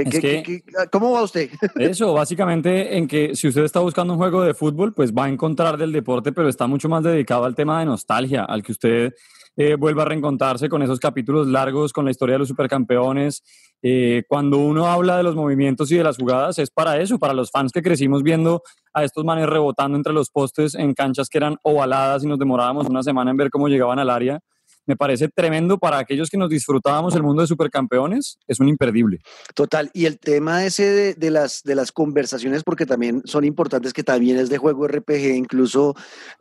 [0.90, 1.50] ¿cómo va usted?
[1.76, 5.30] Eso, básicamente en que si usted está buscando un juego de fútbol, pues va a
[5.30, 9.14] encontrar del deporte, pero está mucho más dedicado al tema de nostalgia, al que usted
[9.58, 13.44] eh, vuelva a reencontrarse con esos capítulos largos, con la historia de los supercampeones,
[13.86, 17.34] eh, cuando uno habla de los movimientos y de las jugadas, es para eso, para
[17.34, 21.38] los fans que crecimos viendo a estos manes rebotando entre los postes en canchas que
[21.38, 24.40] eran ovaladas y nos demorábamos una semana en ver cómo llegaban al área.
[24.86, 29.20] Me parece tremendo para aquellos que nos disfrutábamos el mundo de supercampeones, es un imperdible.
[29.54, 34.04] Total, y el tema ese de, las, de las conversaciones, porque también son importantes, que
[34.04, 35.94] también es de juego RPG, incluso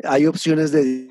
[0.05, 1.09] hay opciones de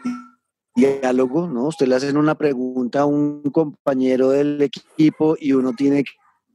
[0.76, 1.68] diálogo, ¿no?
[1.68, 6.04] Usted le hacen una pregunta a un compañero del equipo y uno tiene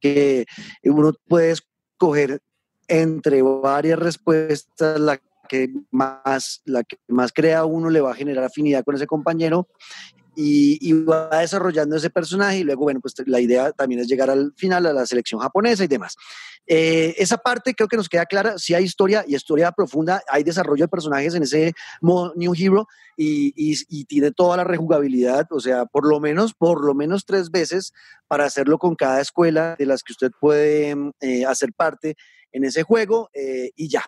[0.01, 0.47] que
[0.85, 2.41] uno puede escoger
[2.89, 8.45] entre varias respuestas la que más, la que más crea uno le va a generar
[8.45, 9.69] afinidad con ese compañero
[10.37, 14.53] y, va desarrollando ese personaje y luego, bueno, pues la idea también es llegar al
[14.57, 16.17] final a la selección japonesa y demás.
[16.67, 20.43] Eh, esa parte creo que nos queda clara, si hay historia y historia profunda, hay
[20.43, 25.61] desarrollo de personajes en ese modo New Hero y, y, tiene toda la rejugabilidad, o
[25.61, 27.93] sea, por lo menos, por lo menos tres veces
[28.27, 32.17] para hacerlo con cada escuela de las que usted puede eh, hacer parte
[32.53, 34.05] en ese juego eh, y ya.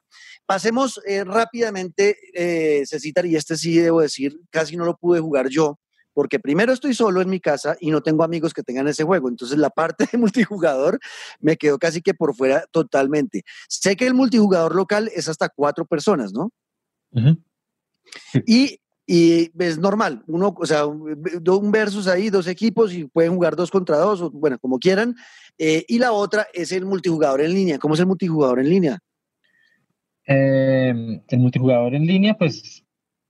[0.47, 2.17] Pasemos rápidamente,
[2.87, 5.79] Cecitar, y este sí debo decir, casi no lo pude jugar yo,
[6.19, 9.29] porque primero estoy solo en mi casa y no tengo amigos que tengan ese juego.
[9.29, 10.99] Entonces la parte de multijugador
[11.39, 13.45] me quedó casi que por fuera totalmente.
[13.69, 16.51] Sé que el multijugador local es hasta cuatro personas, ¿no?
[18.47, 23.55] Y y es normal, uno, o sea, un versus ahí, dos equipos y pueden jugar
[23.55, 25.15] dos contra dos, o, bueno, como quieran.
[25.57, 27.79] Eh, y la otra es el multijugador en línea.
[27.79, 28.99] ¿Cómo es el multijugador en línea?
[30.27, 32.85] Eh, el multijugador en línea, pues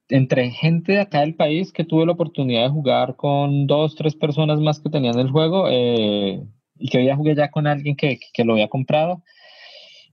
[0.08, 4.14] entre gente de acá del país que tuve la oportunidad de jugar con dos, tres
[4.14, 6.42] personas más que tenían el juego eh,
[6.78, 9.22] y que había jugué ya con alguien que, que lo había comprado.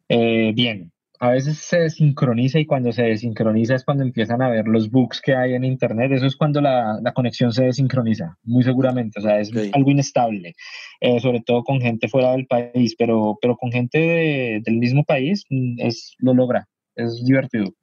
[0.09, 4.67] Eh, bien, a veces se desincroniza y cuando se desincroniza es cuando empiezan a ver
[4.67, 6.11] los bugs que hay en internet.
[6.11, 9.19] Eso es cuando la, la conexión se desincroniza, muy seguramente.
[9.19, 10.55] O sea, es algo inestable,
[10.99, 15.45] eh, sobre todo con gente fuera del país, pero, pero con gente del mismo país
[15.49, 16.67] mm, es, lo logra.
[16.95, 17.73] Es divertido.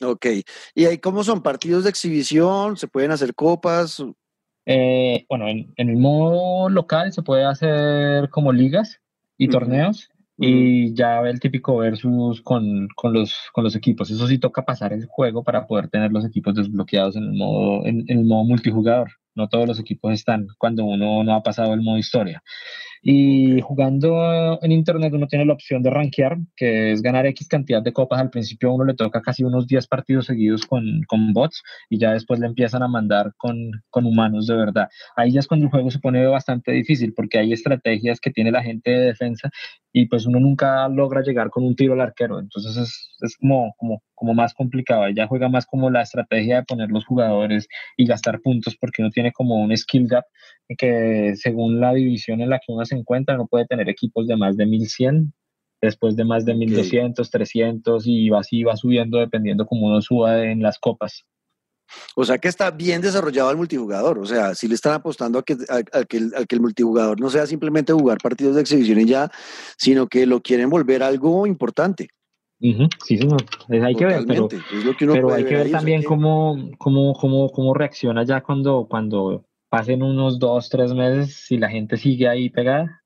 [0.00, 0.26] Ok.
[0.74, 1.42] ¿Y ahí cómo son?
[1.42, 2.76] ¿Partidos de exhibición?
[2.76, 4.02] ¿Se pueden hacer copas?
[4.66, 9.00] Eh, bueno, en, el modo local se puede hacer como ligas
[9.38, 14.10] y torneos y ya el típico versus con, con, los, con los equipos.
[14.10, 17.84] Eso sí toca pasar el juego para poder tener los equipos desbloqueados en el modo,
[17.86, 19.10] en el modo multijugador.
[19.34, 22.42] No todos los equipos están cuando uno no ha pasado el modo historia.
[23.02, 27.82] Y jugando en internet uno tiene la opción de rankear, que es ganar X cantidad
[27.82, 28.20] de copas.
[28.20, 32.12] Al principio uno le toca casi unos 10 partidos seguidos con, con bots y ya
[32.12, 34.88] después le empiezan a mandar con, con, humanos de verdad.
[35.16, 38.50] Ahí ya es cuando el juego se pone bastante difícil porque hay estrategias que tiene
[38.50, 39.50] la gente de defensa
[39.92, 42.38] y pues uno nunca logra llegar con un tiro al arquero.
[42.38, 45.06] Entonces es, es como, como, como más complicado.
[45.06, 49.10] Ella juega más como la estrategia de poner los jugadores y gastar puntos porque uno
[49.10, 50.24] tiene como un skill gap
[50.76, 54.36] que según la división en la que uno se encuentra no puede tener equipos de
[54.36, 55.32] más de 1100
[55.80, 60.62] después de más de 1200, 300 y así va subiendo dependiendo como uno suba en
[60.62, 61.24] las copas.
[62.14, 64.18] O sea que está bien desarrollado el multijugador.
[64.18, 67.30] O sea, si le están apostando a que, a, que, el, que, el, multijugador no
[67.30, 69.30] sea simplemente jugar partidos de exhibición y ya,
[69.78, 72.08] sino que lo quieren volver algo importante.
[72.60, 73.44] Sí, señor.
[73.68, 74.48] hay que ver, pero,
[74.98, 80.38] pero hay que ver también cómo, cómo, cómo, cómo reacciona ya cuando, cuando pasen unos
[80.38, 83.02] dos, tres meses si la gente sigue ahí pegada.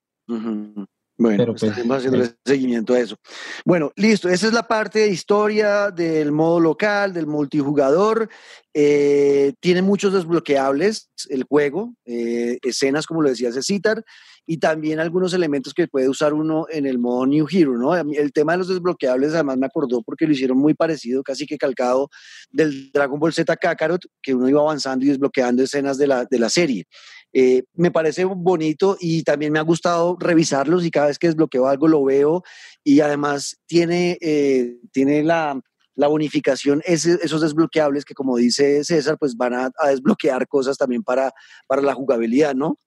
[1.15, 3.15] Bueno, Pero pues, estaremos haciendo seguimiento a eso.
[3.63, 4.29] Bueno, listo.
[4.29, 8.29] Esa es la parte de historia del modo local, del multijugador.
[8.73, 14.03] Eh, tiene muchos desbloqueables el juego, eh, escenas como lo decía Cecitar,
[14.45, 17.95] y también algunos elementos que puede usar uno en el modo New Hero, ¿no?
[17.95, 21.57] El tema de los desbloqueables además me acordó porque lo hicieron muy parecido, casi que
[21.57, 22.09] calcado
[22.51, 26.39] del Dragon Ball Z Kakarot, que uno iba avanzando y desbloqueando escenas de la, de
[26.39, 26.85] la serie.
[27.31, 31.67] Eh, me parece bonito y también me ha gustado revisarlos y cada vez que desbloqueo
[31.67, 32.43] algo lo veo
[32.83, 35.59] y además tiene, eh, tiene la,
[35.95, 41.31] la bonificación, esos desbloqueables que como dice César, pues van a, desbloquear cosas también para,
[41.67, 42.77] para la jugabilidad, ¿no?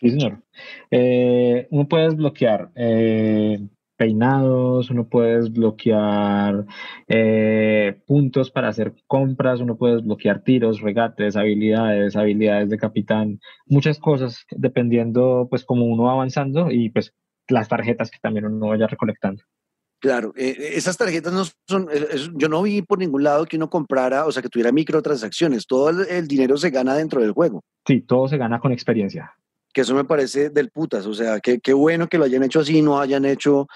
[0.00, 0.42] Sí, señor.
[0.90, 2.70] Eh, uno puede desbloquear
[3.96, 6.66] peinados, uno puede desbloquear
[7.08, 13.98] eh, puntos para hacer compras, uno puede desbloquear tiros, regates, habilidades, habilidades de capitán, muchas
[13.98, 17.14] cosas dependiendo pues como uno va avanzando y pues
[17.48, 19.42] las tarjetas que también uno vaya recolectando.
[19.98, 23.70] Claro, eh, esas tarjetas no son, eh, yo no vi por ningún lado que uno
[23.70, 27.64] comprara, o sea, que tuviera microtransacciones, todo el dinero se gana dentro del juego.
[27.86, 29.32] Sí, todo se gana con experiencia
[29.76, 32.80] que eso me parece del putas, o sea, qué bueno que lo hayan hecho así,
[32.80, 33.66] no hayan hecho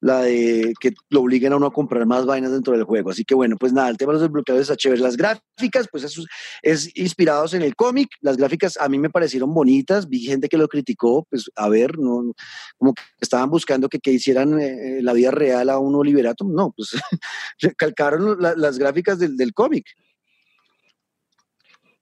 [0.00, 3.10] la de que lo obliguen a uno a comprar más vainas dentro del juego.
[3.10, 5.02] Así que bueno, pues nada, el tema de los desbloqueadores está chévere.
[5.02, 6.22] Las gráficas, pues eso
[6.62, 8.08] es inspirados en el cómic.
[8.22, 10.08] Las gráficas a mí me parecieron bonitas.
[10.08, 12.32] Vi gente que lo criticó, pues a ver, no,
[12.78, 16.46] como que estaban buscando que, que hicieran eh, la vida real a un Oliverato.
[16.46, 16.92] No, pues
[17.76, 19.84] calcaron las gráficas del, del cómic.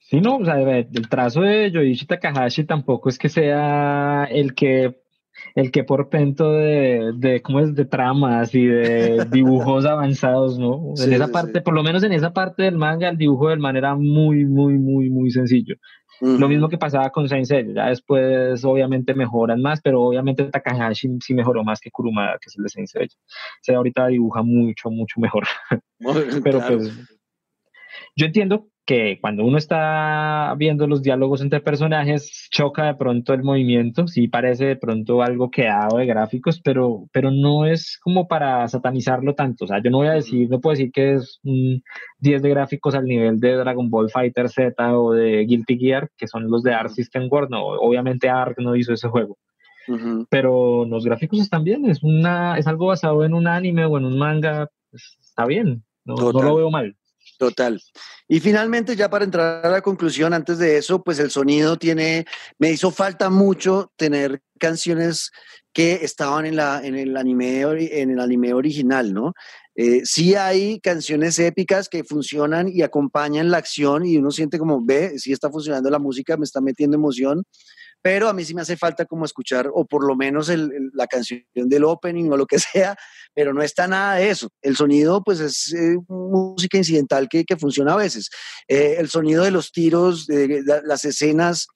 [0.08, 4.96] Sí, no, o sea, el trazo de Yoichi Takahashi tampoco es que sea el que
[5.54, 10.94] el que por pento de, de cómo es de tramas y de dibujos avanzados, ¿no?
[10.96, 13.76] en esa parte, por lo menos en esa parte del manga, el dibujo del man
[13.76, 15.76] era muy, muy, muy, muy sencillo.
[16.20, 21.18] Lo mismo que pasaba con Saint Seiya, ya después obviamente mejoran más, pero obviamente Takahashi
[21.20, 23.14] sí mejoró más que Kurumada, que es el de Saint Seiya.
[23.14, 25.44] O sea, ahorita dibuja mucho, mucho mejor.
[26.42, 26.92] pero pues
[28.16, 33.42] yo entiendo que cuando uno está viendo los diálogos entre personajes, choca de pronto el
[33.42, 38.66] movimiento, sí parece de pronto algo quedado de gráficos, pero, pero no es como para
[38.66, 39.66] satanizarlo tanto.
[39.66, 41.82] O sea, yo no voy a decir, no puedo decir que es un
[42.20, 46.26] 10 de gráficos al nivel de Dragon Ball Fighter Z o de Guilty Gear, que
[46.26, 47.50] son los de Arc System World.
[47.50, 49.36] No, obviamente Arc no hizo ese juego.
[50.30, 54.06] Pero los gráficos están bien, es, una, es algo basado en un anime o en
[54.06, 56.97] un manga, pues, está bien, no, no lo veo mal.
[57.38, 57.80] Total.
[58.26, 62.26] Y finalmente, ya para entrar a la conclusión, antes de eso, pues el sonido tiene,
[62.58, 65.30] me hizo falta mucho tener canciones
[65.72, 69.34] que estaban en, la, en, el, anime, en el anime original, ¿no?
[69.76, 74.84] Eh, sí hay canciones épicas que funcionan y acompañan la acción y uno siente como,
[74.84, 77.44] ve, sí está funcionando la música, me está metiendo emoción,
[78.02, 80.50] pero a mí sí me hace falta como escuchar, o por lo menos
[80.94, 82.96] la canción del opening o lo que sea,
[83.34, 84.48] pero no está nada de eso.
[84.62, 88.30] El sonido, pues es eh, música incidental que, que, funciona a veces.
[88.68, 91.66] Eh, el sonido de los tiros, de las escenas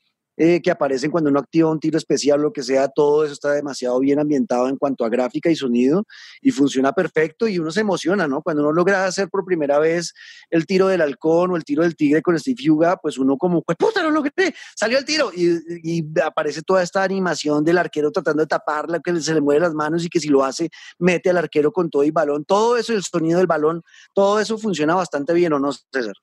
[0.44, 3.52] eh, que aparecen cuando uno activa un tiro especial, lo que sea, todo eso está
[3.52, 6.04] demasiado bien ambientado en cuanto a gráfica y sonido
[6.40, 8.42] y funciona perfecto y uno se emociona, ¿no?
[8.42, 10.12] Cuando uno logra hacer por primera vez
[10.50, 13.62] el tiro del halcón o el tiro del tigre con Steve Yuga, pues uno como,
[13.62, 17.78] pues puta, no lo logré, salió el tiro y, y, aparece toda esta animación del
[17.78, 20.70] arquero tratando de taparla, que se le mueve las manos y que si lo hace,
[20.98, 24.58] mete al arquero con todo y balón, todo eso, el sonido del balón, todo eso
[24.58, 26.16] funciona bastante bien, ¿o no, César?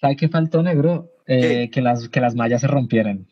[0.00, 1.10] ¿Sabe qué faltó, negro?
[1.26, 3.28] Eh, que, las, que las mallas se rompieran.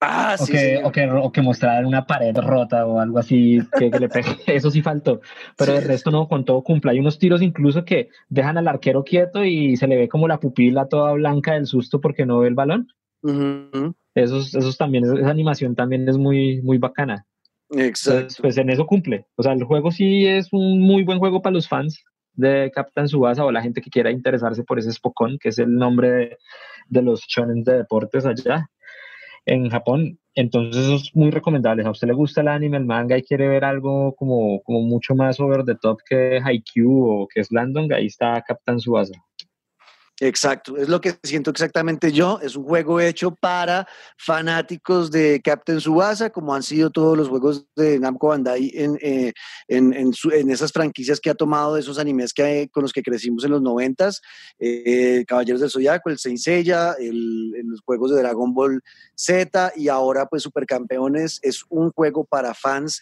[0.00, 3.58] Ah, o sí, que, o, que, o que mostraran una pared rota o algo así
[3.76, 4.28] que, le pegue.
[4.46, 5.20] Eso sí faltó.
[5.56, 6.92] Pero el resto no, con todo cumple.
[6.92, 10.38] Hay unos tiros incluso que dejan al arquero quieto y se le ve como la
[10.38, 12.86] pupila toda blanca del susto porque no ve el balón.
[14.14, 17.26] esos, esos también, esa animación también es muy, muy bacana.
[17.70, 18.36] Exacto.
[18.40, 19.26] pues en eso cumple.
[19.34, 23.08] O sea, el juego sí es un muy buen juego para los fans de Captain
[23.08, 26.38] Subasa o la gente que quiera interesarse por ese Spokon, que es el nombre de,
[26.88, 28.70] de los shonen de deportes allá
[29.48, 30.18] en Japón.
[30.34, 31.84] Entonces eso es muy recomendable.
[31.84, 35.14] A usted le gusta el anime, el manga y quiere ver algo como, como mucho
[35.14, 39.14] más over the top que Haikyuu o que es Landon, ahí está Captain Subasa.
[40.20, 42.40] Exacto, es lo que siento exactamente yo.
[42.42, 47.66] Es un juego hecho para fanáticos de Captain Subasa, como han sido todos los juegos
[47.76, 49.32] de Namco Bandai en, eh,
[49.68, 53.44] en, en, esas franquicias que ha tomado de esos animes que, con los que crecimos
[53.44, 54.20] en los noventas,
[54.58, 58.82] eh, Caballeros del Zodiaco, el Saint Seiya, el, los juegos de Dragon Ball
[59.14, 63.00] Z y ahora pues Supercampeones es un juego para fans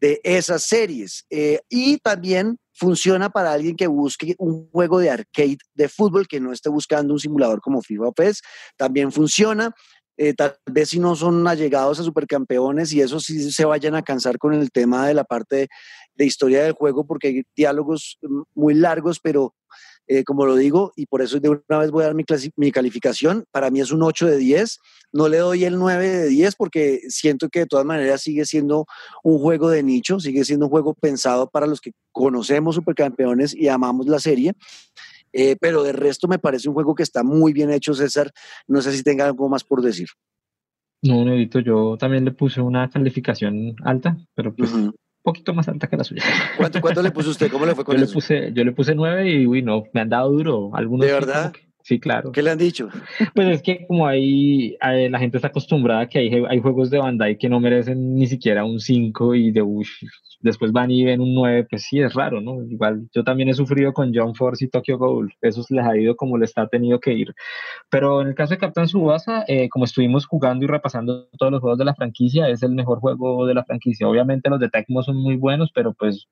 [0.00, 1.24] de esas series.
[1.30, 6.40] Eh, y también funciona para alguien que busque un juego de arcade de fútbol, que
[6.40, 8.42] no esté buscando un simulador como FIFA o PES,
[8.76, 9.74] también funciona.
[10.16, 14.02] Eh, tal vez si no son allegados a supercampeones y eso sí se vayan a
[14.02, 15.68] cansar con el tema de la parte
[16.14, 19.54] de historia del juego porque hay diálogos mm, muy largos, pero
[20.08, 22.24] eh, como lo digo, y por eso de una vez voy a dar mi,
[22.56, 24.78] mi, calificación, para mí es un 8 de 10,
[25.12, 28.86] no le doy el 9 de 10 porque siento que de todas maneras sigue siendo
[29.22, 33.68] un juego de nicho, sigue siendo un juego pensado para los que conocemos Supercampeones y
[33.68, 34.54] amamos la serie.
[35.32, 38.32] Eh, pero de resto me parece un juego que está muy bien hecho, César.
[38.66, 40.08] No sé si tenga algo más por decir.
[41.02, 44.70] No, Nedito, yo también le puse una calificación alta, pero pues
[45.28, 46.22] poquito más alta que la suya.
[46.56, 47.50] ¿Cuánto, cuánto le puso usted?
[47.50, 48.12] ¿Cómo le fue con yo eso?
[48.12, 50.70] Le puse, yo le puse nueve y, uy, no, me han dado duro.
[50.74, 51.52] Algunos ¿De verdad?
[51.82, 52.32] sí, claro.
[52.32, 52.88] ¿Qué le han dicho?
[53.34, 56.98] Pues es que como ahí la gente está acostumbrada a que hay, hay juegos de
[56.98, 59.86] Bandai que no merecen ni siquiera un 5 y de uy,
[60.40, 62.62] después van y ven un 9, pues sí, es raro, ¿no?
[62.62, 66.16] Igual yo también he sufrido con John Force y Tokyo Ghoul, eso les ha ido
[66.16, 67.34] como les ha tenido que ir.
[67.90, 71.60] Pero en el caso de Captain Subasa, eh, como estuvimos jugando y repasando todos los
[71.60, 74.08] juegos de la franquicia, es el mejor juego de la franquicia.
[74.08, 76.28] Obviamente los de Tecmo son muy buenos, pero pues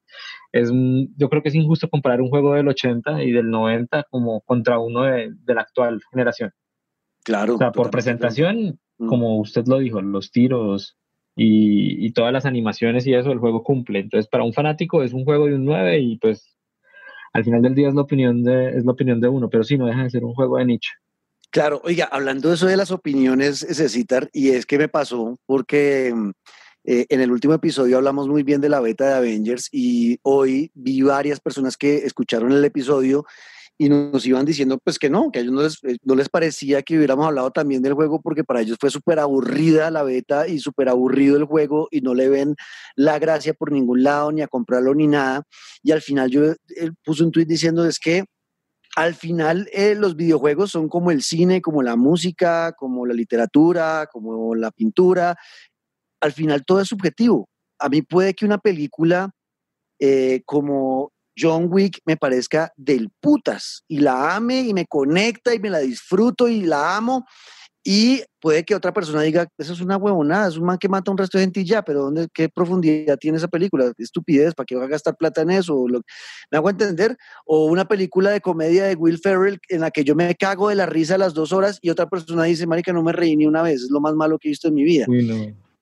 [0.52, 4.40] es, yo creo que es injusto comparar un juego del 80 y del 90 como
[4.42, 6.52] contra uno de, la actual generación.
[7.24, 7.54] Claro.
[7.54, 9.08] O sea, por presentación, mm.
[9.08, 10.96] como usted lo dijo, los tiros,
[11.36, 14.00] y, todas las animaciones y eso el juego cumple.
[14.00, 16.56] Entonces, para un fanático es un juego de un 9 y pues
[17.34, 19.76] al final del día es la opinión de, es la opinión de uno, pero sí,
[19.76, 20.90] no deja de ser un juego de nicho.
[21.50, 26.14] Claro, oiga, hablando de eso de las opiniones, Cecitar, y es que me pasó porque
[26.84, 30.70] eh, en el último episodio hablamos muy bien de la beta de Avengers y hoy
[30.74, 33.26] vi varias personas que escucharon el episodio
[33.78, 36.28] y nos iban diciendo pues que no, que a ellos no les, eh, no les
[36.28, 40.48] parecía que hubiéramos hablado también del juego porque para ellos fue súper aburrida la beta
[40.48, 42.56] y súper aburrido el juego y no le ven
[42.94, 45.42] la gracia por ningún lado ni a comprarlo ni nada.
[45.82, 46.54] Y al final yo
[47.04, 48.24] puse un tweet diciendo es que
[48.96, 54.08] al final eh, los videojuegos son como el cine, como la música, como la literatura,
[54.10, 55.36] como la pintura.
[56.22, 57.50] Al final todo es subjetivo.
[57.78, 59.30] A mí puede que una película
[60.00, 65.58] eh, como John Wick me parezca del putas y la ame y me conecta y
[65.58, 67.24] me la disfruto y la amo.
[67.88, 71.08] Y puede que otra persona diga, eso es una huevonada, es un man que mata
[71.08, 73.92] a un resto de gente y ya, pero ¿dónde, ¿qué profundidad tiene esa película?
[73.96, 75.86] Estupidez, ¿para qué va a gastar plata en eso?
[76.50, 77.16] ¿Me hago entender?
[77.44, 80.74] O una película de comedia de Will Ferrell en la que yo me cago de
[80.74, 83.46] la risa a las dos horas y otra persona dice, marica, no me reí ni
[83.46, 85.06] una vez, es lo más malo que he visto en mi vida.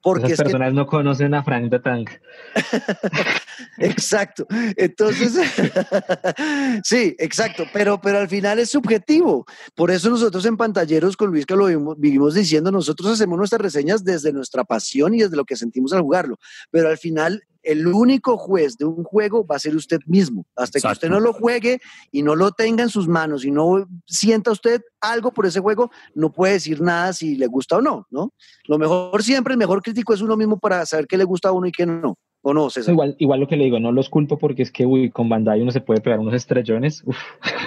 [0.03, 2.11] Porque Esas personas no conocen a Frank de Tank.
[3.79, 4.47] exacto.
[4.77, 5.33] Entonces,
[6.85, 7.65] sí, exacto.
[7.73, 9.47] Pero, pero al final es subjetivo.
[9.75, 14.05] Por eso nosotros en pantalleros con Luis que lo vivimos, diciendo, nosotros hacemos nuestras reseñas
[14.05, 16.39] desde nuestra pasión y desde lo que sentimos al jugarlo.
[16.71, 20.47] Pero al final el único juez de un juego va a ser usted mismo.
[20.55, 21.81] Hasta que usted no lo juegue
[22.13, 25.91] y no lo tenga en sus manos y no sienta usted algo por ese juego,
[26.15, 28.33] no puede decir nada si le gusta o no, ¿no?
[28.67, 31.53] Lo mejor siempre, el mejor crítico es uno mismo para saber qué le gusta a
[31.53, 32.19] uno y qué no.
[32.47, 32.93] ¿O no, César?
[32.93, 35.63] Igual, igual lo que le digo, no los culpo porque es que uy, con Bandai
[35.63, 37.03] uno se puede pegar unos estrellones.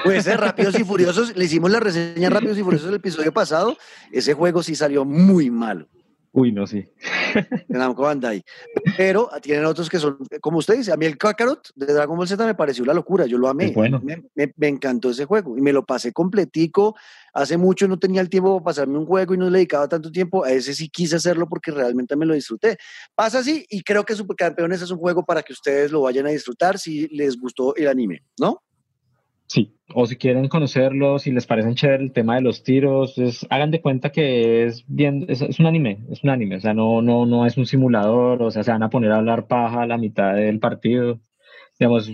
[0.03, 1.35] Puede ser Rápidos y Furiosos.
[1.35, 3.75] Le hicimos la reseña Rápidos y Furiosos el episodio pasado.
[4.11, 5.87] Ese juego sí salió muy malo.
[6.37, 6.87] Uy, no, sí.
[7.33, 8.43] En Namco Bandai.
[8.95, 12.27] Pero tienen otros que son, como usted dice, a mí el Kakarot de Dragon Ball
[12.27, 13.71] Z me pareció una locura, yo lo amé.
[13.71, 13.99] bueno.
[14.03, 16.95] Me, encantó ese juego y me lo pasé completico.
[17.33, 20.11] Hace mucho no tenía el tiempo para pasarme un juego y no le dedicaba tanto
[20.11, 20.45] tiempo.
[20.45, 22.77] A ese sí quise hacerlo porque realmente me lo disfruté.
[23.15, 26.29] Pasa así y creo que Supercampeones es un juego para que ustedes lo vayan a
[26.29, 28.61] disfrutar si les gustó el anime, ¿no?
[29.47, 33.47] Sí, o si quieren conocerlo, si les parece chévere el tema de los tiros, es,
[33.49, 37.01] hagan de cuenta que es bien, es, un anime, es un anime, o sea, no,
[37.01, 39.87] no, no es un simulador, o sea, se van a poner a hablar paja a
[39.87, 41.21] la mitad del partido.
[41.79, 42.11] Digamos,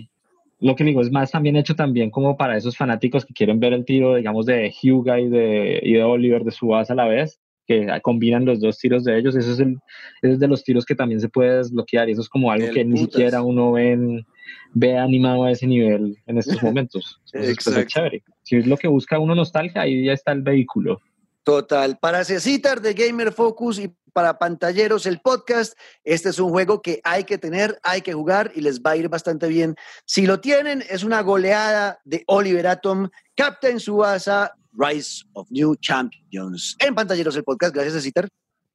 [0.59, 3.73] lo que digo es más también hecho también como para esos fanáticos que quieren ver
[3.73, 7.41] el tiro, digamos, de Hyuga y de, y de Oliver de Subasa a la vez,
[7.66, 9.80] que combinan los dos tiros de ellos, eso es, el,
[10.22, 12.84] es de los tiros que también se puede desbloquear y eso es como algo que
[12.84, 14.26] ni siquiera uno ve en
[14.74, 17.22] ve animado a ese nivel en estos momentos.
[17.32, 17.57] Pues,
[17.88, 18.24] chévere.
[18.43, 20.99] Si es lo que busca uno nostalgia, ahí ya está el vehículo.
[21.43, 21.97] Total.
[21.99, 27.01] Para Cecitar de Gamer Focus y para Pantalleros el podcast, este es un juego que
[27.03, 29.76] hay que tener, hay que jugar y les va a ir bastante bien.
[30.05, 36.76] Si lo tienen, es una goleada de Oliver Atom, Captain Suasa, Rise of New Champions.
[36.80, 38.28] En Pantalleros el podcast, gracias Cecitar.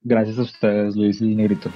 [0.02, 1.70] Gracias a ustedes, Luis y Negrito.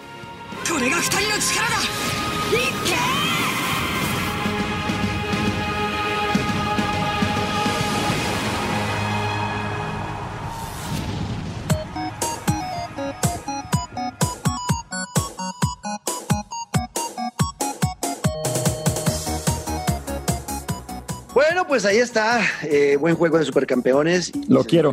[21.62, 22.40] Bueno, pues ahí está.
[22.64, 24.32] Eh, buen juego de supercampeones.
[24.48, 24.92] Lo quiero.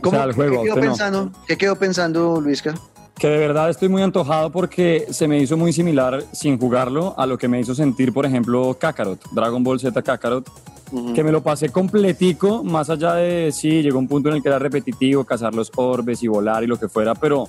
[0.00, 2.72] ¿Cómo, el juego, ¿qué, quedó pensando, ¿Qué quedó pensando, Luisca?
[3.16, 7.26] Que de verdad estoy muy antojado porque se me hizo muy similar sin jugarlo a
[7.26, 10.48] lo que me hizo sentir, por ejemplo, Kakarot, Dragon Ball Z Kakarot,
[11.16, 14.48] que me lo pasé completico, más allá de, sí, llegó un punto en el que
[14.48, 17.48] era repetitivo, cazar los orbes y volar y lo que fuera, pero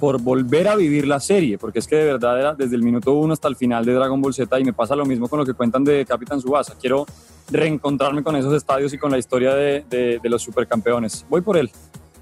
[0.00, 3.12] por volver a vivir la serie, porque es que de verdad era desde el minuto
[3.12, 5.44] uno hasta el final de Dragon Ball Z y me pasa lo mismo con lo
[5.44, 6.74] que cuentan de Capitán Subasa.
[6.80, 7.06] Quiero
[7.50, 11.26] reencontrarme con esos estadios y con la historia de, de los supercampeones.
[11.28, 11.70] Voy por él.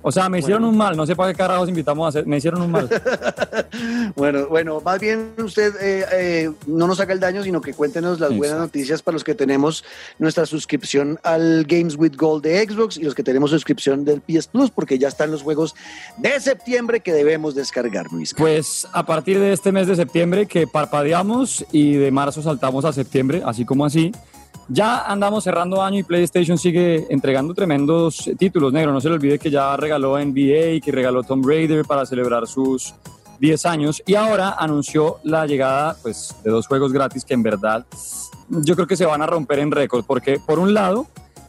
[0.00, 2.36] O sea, me hicieron un mal, no sé para qué carajos invitamos a hacer, me
[2.36, 2.88] hicieron un mal.
[4.16, 8.20] bueno, bueno, más bien usted eh, eh, no nos haga el daño, sino que cuéntenos
[8.20, 9.84] las buenas noticias para los que tenemos
[10.18, 14.46] nuestra suscripción al Games with Gold de Xbox y los que tenemos suscripción del PS
[14.46, 15.74] Plus, porque ya están los juegos
[16.16, 18.34] de septiembre que debemos descargar, Luis.
[18.34, 22.92] Pues a partir de este mes de septiembre que parpadeamos y de marzo saltamos a
[22.92, 24.12] septiembre, así como así.
[24.68, 28.92] Ya andamos cerrando año y PlayStation sigue entregando tremendos títulos, negro.
[28.92, 32.94] No se le olvide que ya regaló NBA, que regaló Tomb Raider para celebrar sus
[33.40, 37.86] 10 años y ahora anunció la llegada pues, de dos juegos gratis que en verdad
[38.48, 41.06] yo creo que se van a romper en récord porque por un lado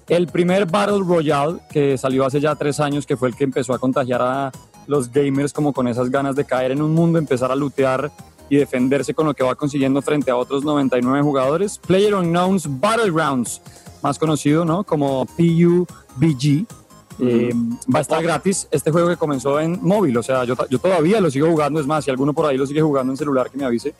[0.07, 3.73] el primer Battle Royale que salió hace ya tres años que fue el que empezó
[3.73, 4.51] a contagiar a
[4.87, 8.11] los gamers como con esas ganas de caer en un mundo, empezar a lootear
[8.49, 11.77] y defenderse con lo que va consiguiendo frente a otros 99 jugadores.
[11.77, 13.61] Player Unknown's Battlegrounds,
[14.01, 14.83] más conocido ¿no?
[14.83, 16.65] como PUBG.
[17.21, 17.53] Eh,
[17.93, 21.19] va a estar gratis este juego que comenzó en móvil, o sea, yo, yo, todavía
[21.19, 23.57] lo sigo jugando, es más, si alguno por ahí lo sigue jugando en celular que
[23.57, 23.93] me avise,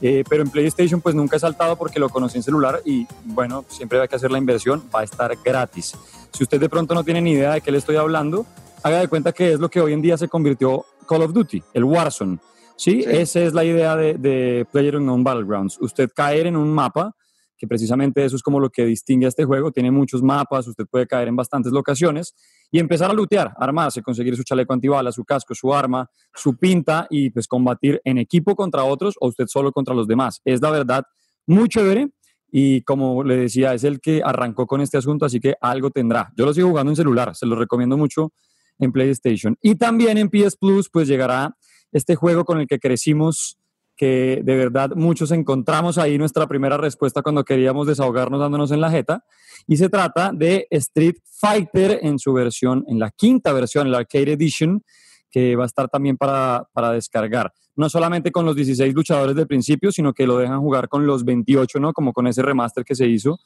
[0.00, 3.64] eh, pero en PlayStation pues nunca he saltado porque lo conocí en celular y bueno,
[3.68, 5.94] siempre hay que hacer la inversión, va a estar gratis.
[6.32, 8.46] Si usted de pronto no tiene ni idea de qué le estoy hablando,
[8.82, 11.62] haga de cuenta que es lo que hoy en día se convirtió Call of Duty,
[11.72, 12.38] el Warzone.
[12.76, 13.04] ¿Sí?
[13.06, 15.78] Esa es la idea de, de Player Unknown Battlegrounds.
[15.80, 17.14] Usted caer en un mapa,
[17.56, 20.86] que precisamente eso es como lo que distingue a este juego, tiene muchos mapas, usted
[20.90, 22.34] puede caer en bastantes locaciones
[22.70, 27.06] y empezar a lootear, armarse, conseguir su chaleco antibalas, su casco, su arma, su pinta
[27.10, 30.40] y pues combatir en equipo contra otros o usted solo contra los demás.
[30.44, 31.04] Es la verdad
[31.46, 32.08] muy chévere
[32.50, 36.32] y como le decía, es el que arrancó con este asunto, así que algo tendrá.
[36.36, 38.32] Yo lo sigo jugando en celular, se lo recomiendo mucho
[38.78, 39.56] en PlayStation.
[39.60, 41.56] Y también en PS Plus, pues llegará
[41.94, 43.56] este juego con el que crecimos,
[43.96, 48.90] que de verdad muchos encontramos ahí nuestra primera respuesta cuando queríamos desahogarnos dándonos en la
[48.90, 49.24] jeta.
[49.66, 54.32] Y se trata de Street Fighter en su versión, en la quinta versión, la Arcade
[54.32, 54.84] Edition,
[55.30, 59.46] que va a estar también para, para descargar no solamente con los 16 luchadores del
[59.46, 61.92] principio, sino que lo dejan jugar con los 28, ¿no?
[61.92, 63.40] Como con ese remaster que se hizo.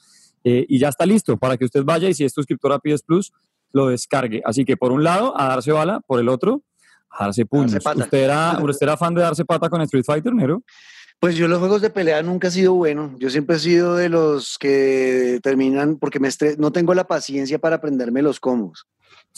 [0.45, 3.03] Eh, y ya está listo para que usted vaya y si es suscriptor a PS
[3.03, 3.33] Plus,
[3.73, 4.43] lo descargue.
[4.45, 6.63] Así que por un lado, a darse bala, por el otro,
[7.25, 7.75] darse puños.
[7.75, 10.63] ¿Usted era, ¿Usted era fan de darse pata con Street Fighter, Nero?
[11.21, 13.17] Pues yo los juegos de pelea nunca he sido bueno.
[13.19, 17.77] Yo siempre he sido de los que terminan porque me no tengo la paciencia para
[17.77, 18.87] aprenderme los combos.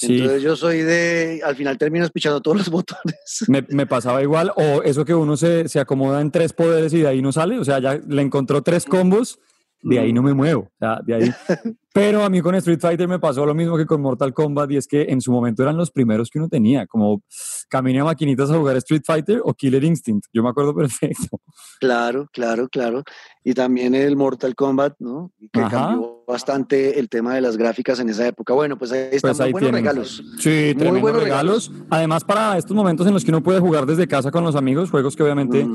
[0.02, 3.44] Entonces yo soy de, al final terminas pichando todos los botones.
[3.48, 7.08] Me, pasaba igual, o eso que uno se, se, acomoda en tres poderes y de
[7.08, 9.38] ahí no sale, o sea, ya le encontró tres combos,
[9.82, 11.30] de ahí no me muevo, o sea, de ahí.
[11.92, 14.76] Pero a mí con Street Fighter me pasó lo mismo que con Mortal Kombat y
[14.76, 17.22] es que en su momento eran los primeros que uno tenía, como
[17.68, 21.40] caminé a maquinitas a jugar Street Fighter o Killer Instinct, yo me acuerdo perfecto.
[21.80, 23.02] Claro, claro, claro.
[23.42, 25.32] Y también el Mortal Kombat, ¿no?
[25.52, 28.54] Que cambió bastante el tema de las gráficas en esa época.
[28.54, 30.22] Bueno, pues ahí están pues muy buenos regalos.
[30.38, 31.72] Sí, muy buenos regalos.
[31.90, 34.90] Además, para estos momentos en los que uno puede jugar desde casa con los amigos,
[34.90, 35.66] juegos que obviamente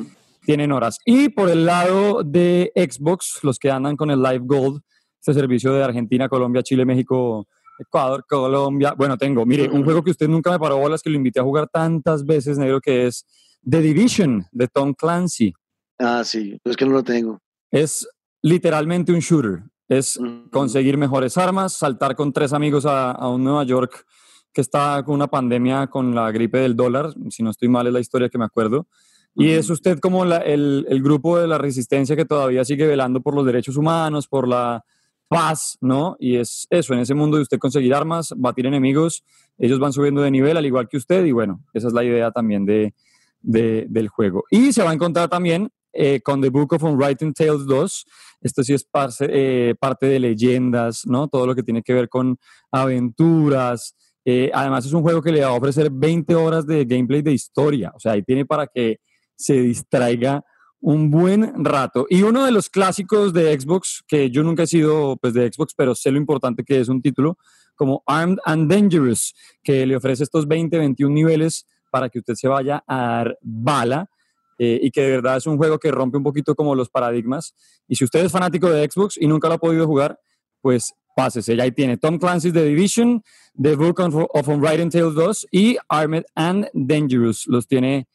[0.46, 1.00] tienen horas.
[1.06, 4.82] Y por el lado de Xbox, los que andan con el Live Gold,
[5.20, 7.48] este servicio de Argentina, Colombia, Chile, México,
[7.80, 8.94] Ecuador, Colombia.
[8.98, 11.44] Bueno, tengo, mire, un juego que usted nunca me paró bolas, que lo invité a
[11.44, 13.26] jugar tantas veces, negro, que es
[13.70, 15.54] The Division de Tom Clancy.
[16.00, 17.40] Ah, sí, es que no lo tengo.
[17.72, 18.08] Es
[18.42, 19.64] literalmente un shooter.
[19.88, 20.20] Es
[20.52, 24.06] conseguir mejores armas, saltar con tres amigos a, a, un Nueva York
[24.52, 27.94] que está con una pandemia con la gripe del dólar, si no estoy mal es
[27.94, 28.88] la historia que me acuerdo.
[29.36, 33.36] Y es usted como el, el, grupo de la resistencia que todavía sigue velando por
[33.36, 34.84] los derechos humanos, por la
[35.28, 36.16] paz, ¿no?
[36.20, 39.24] Y es eso, en ese mundo de usted conseguir armas, batir enemigos,
[39.58, 42.32] ellos van subiendo de nivel al igual que usted y bueno, esa es la idea
[42.32, 42.94] también de,
[43.42, 44.46] de del juego.
[44.50, 48.06] Y se va a encontrar también eh, con The Book of Unwritten Tales 2.
[48.42, 51.30] Esto sí es parte, eh, parte de leyendas, ¿no?
[51.30, 52.38] Todo lo que tiene que ver con
[52.70, 53.96] aventuras.
[54.26, 57.32] Eh, además es un juego que le va a ofrecer 20 horas de gameplay de
[57.32, 57.94] historia.
[57.96, 59.00] O sea, ahí tiene para que
[59.36, 60.44] se distraiga
[60.82, 62.06] un buen rato.
[62.10, 65.74] Y uno de los clásicos de Xbox, que yo nunca he sido pues, de Xbox,
[65.76, 67.38] pero sé lo importante que es un título,
[67.76, 69.34] como Armed and Dangerous,
[69.64, 74.10] que le ofrece estos 20, 21 niveles para que usted se vaya a dar bala.
[74.58, 77.54] Eh, y que de verdad es un juego que rompe un poquito como los paradigmas.
[77.90, 80.18] Y si usted es fanático de Xbox y nunca lo ha podido jugar,
[80.62, 81.56] pues pásese.
[81.56, 83.24] Ya ahí tiene Tom Clancy's The Division,
[83.62, 87.48] The Book of Unwritten Tales 2 y Armed and Dangerous.
[87.48, 88.08] Los tiene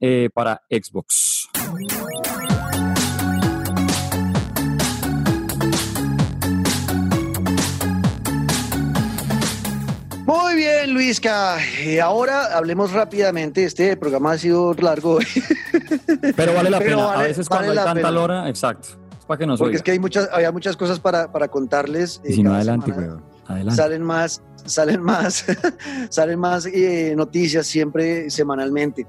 [0.00, 1.48] eh, para Xbox.
[10.26, 11.58] Muy bien, Luisca.
[11.84, 13.64] Y ahora hablemos rápidamente.
[13.64, 15.18] Este programa ha sido largo.
[16.36, 17.12] Pero vale la pena.
[17.12, 18.88] a veces cuando hay tanta lora, exacto.
[19.18, 22.20] Es para que nos Porque es que hay muchas, había muchas cosas para, para contarles.
[22.24, 22.92] Y si no, adelante,
[23.46, 23.76] Adelante.
[23.76, 25.44] Salen más, salen más,
[26.10, 29.06] salen más eh, noticias siempre semanalmente.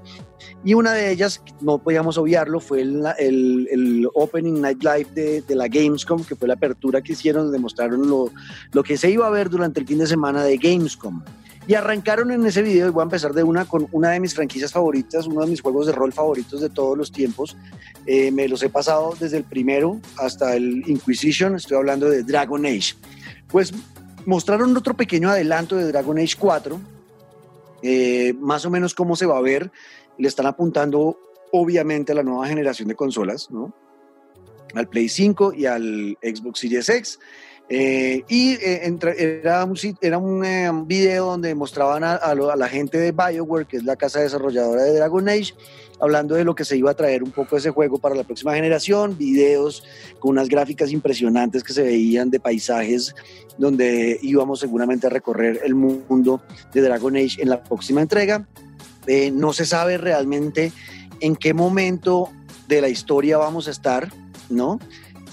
[0.64, 5.68] Y una de ellas, no podíamos obviarlo, fue el, Opening Night Live de, de, la
[5.68, 8.30] Gamescom, que fue la apertura que hicieron, donde mostraron lo,
[8.72, 11.22] lo que se iba a ver durante el fin de semana de Gamescom.
[11.68, 14.34] Y arrancaron en ese video, y voy a empezar de una con una de mis
[14.34, 17.58] franquicias favoritas, uno de mis juegos de rol favoritos de todos los tiempos.
[18.06, 22.64] Eh, me los he pasado desde el primero hasta el Inquisition, estoy hablando de Dragon
[22.64, 22.94] Age.
[23.48, 23.74] Pues
[24.28, 26.78] mostraron otro pequeño adelanto de Dragon Age 4,
[27.82, 29.72] eh, más o menos cómo se va a ver.
[30.18, 31.18] Le están apuntando
[31.50, 33.72] obviamente a la nueva generación de consolas, ¿no?
[34.74, 37.18] Al Play 5 y al Xbox Series X.
[37.70, 38.96] Eh, y eh,
[39.42, 43.84] era un, era un video donde mostraban a, a, la gente de BioWare, que es
[43.84, 45.52] la casa desarrolladora de Dragon Age,
[46.00, 48.54] hablando de lo que se iba a traer un poco ese juego para la próxima
[48.54, 49.84] generación, videos
[50.18, 53.14] con unas gráficas impresionantes que se veían de paisajes
[53.58, 56.40] donde íbamos seguramente a recorrer el mundo
[56.72, 58.46] de Dragon Age en la próxima entrega.
[59.06, 60.72] Eh, no se sabe realmente
[61.20, 62.30] en qué momento
[62.68, 64.12] de la historia vamos a estar,
[64.48, 64.78] ¿no?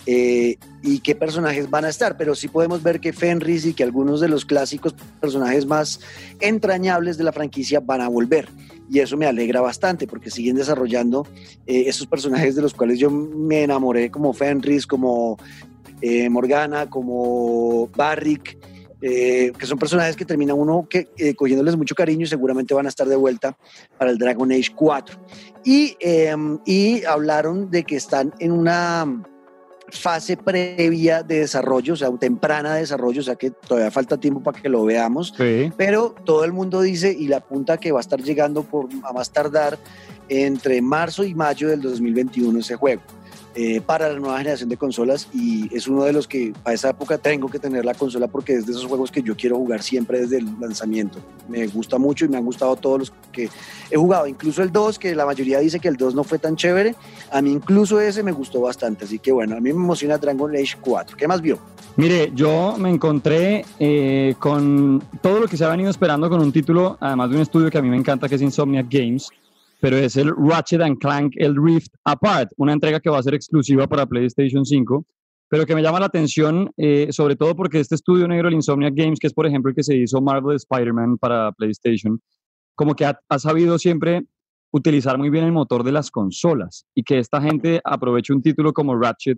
[0.05, 3.83] Eh, y qué personajes van a estar, pero sí podemos ver que Fenris y que
[3.83, 5.99] algunos de los clásicos personajes más
[6.39, 8.47] entrañables de la franquicia van a volver
[8.89, 11.27] y eso me alegra bastante porque siguen desarrollando
[11.65, 15.37] eh, esos personajes de los cuales yo me enamoré como Fenris, como
[16.01, 18.57] eh, Morgana, como Barrick,
[19.01, 20.87] eh, que son personajes que termina uno
[21.35, 23.57] cogiéndoles mucho cariño y seguramente van a estar de vuelta
[23.97, 25.19] para el Dragon Age 4.
[25.63, 29.23] Y, em, y hablaron de que están en una
[29.89, 34.41] fase previa de desarrollo, o sea, temprana de desarrollo, o sea que todavía falta tiempo
[34.41, 35.33] para que lo veamos,
[35.77, 39.13] pero todo el mundo dice y la apunta que va a estar llegando por, a
[39.13, 39.77] más tardar
[40.29, 43.01] entre marzo y mayo del 2021 ese juego.
[43.57, 46.89] Eh, para la nueva generación de consolas y es uno de los que a esa
[46.89, 49.81] época tengo que tener la consola porque es de esos juegos que yo quiero jugar
[49.81, 51.19] siempre desde el lanzamiento.
[51.47, 53.49] Me gusta mucho y me han gustado todos los que
[53.89, 56.57] he jugado, incluso el 2, que la mayoría dice que el 2 no fue tan
[56.57, 56.95] chévere,
[57.31, 60.53] a mí incluso ese me gustó bastante, así que bueno, a mí me emociona Dragon
[60.53, 61.15] Age 4.
[61.15, 61.57] ¿Qué más vio?
[61.95, 66.51] Mire, yo me encontré eh, con todo lo que se ha venido esperando con un
[66.51, 69.29] título, además de un estudio que a mí me encanta, que es Insomniac Games,
[69.79, 73.33] pero es el Ratchet and Clank, el Rift Apart, una entrega que va a ser
[73.33, 75.05] exclusiva para PlayStation 5,
[75.49, 78.93] pero que me llama la atención, eh, sobre todo porque este estudio negro, el Insomniac
[78.95, 82.19] Games, que es por ejemplo el que se hizo Marvel Spider-Man para PlayStation,
[82.75, 84.23] como que ha, ha, sabido siempre
[84.71, 88.73] utilizar muy bien el motor de las consolas y que esta gente aproveche un título
[88.73, 89.37] como Ratchet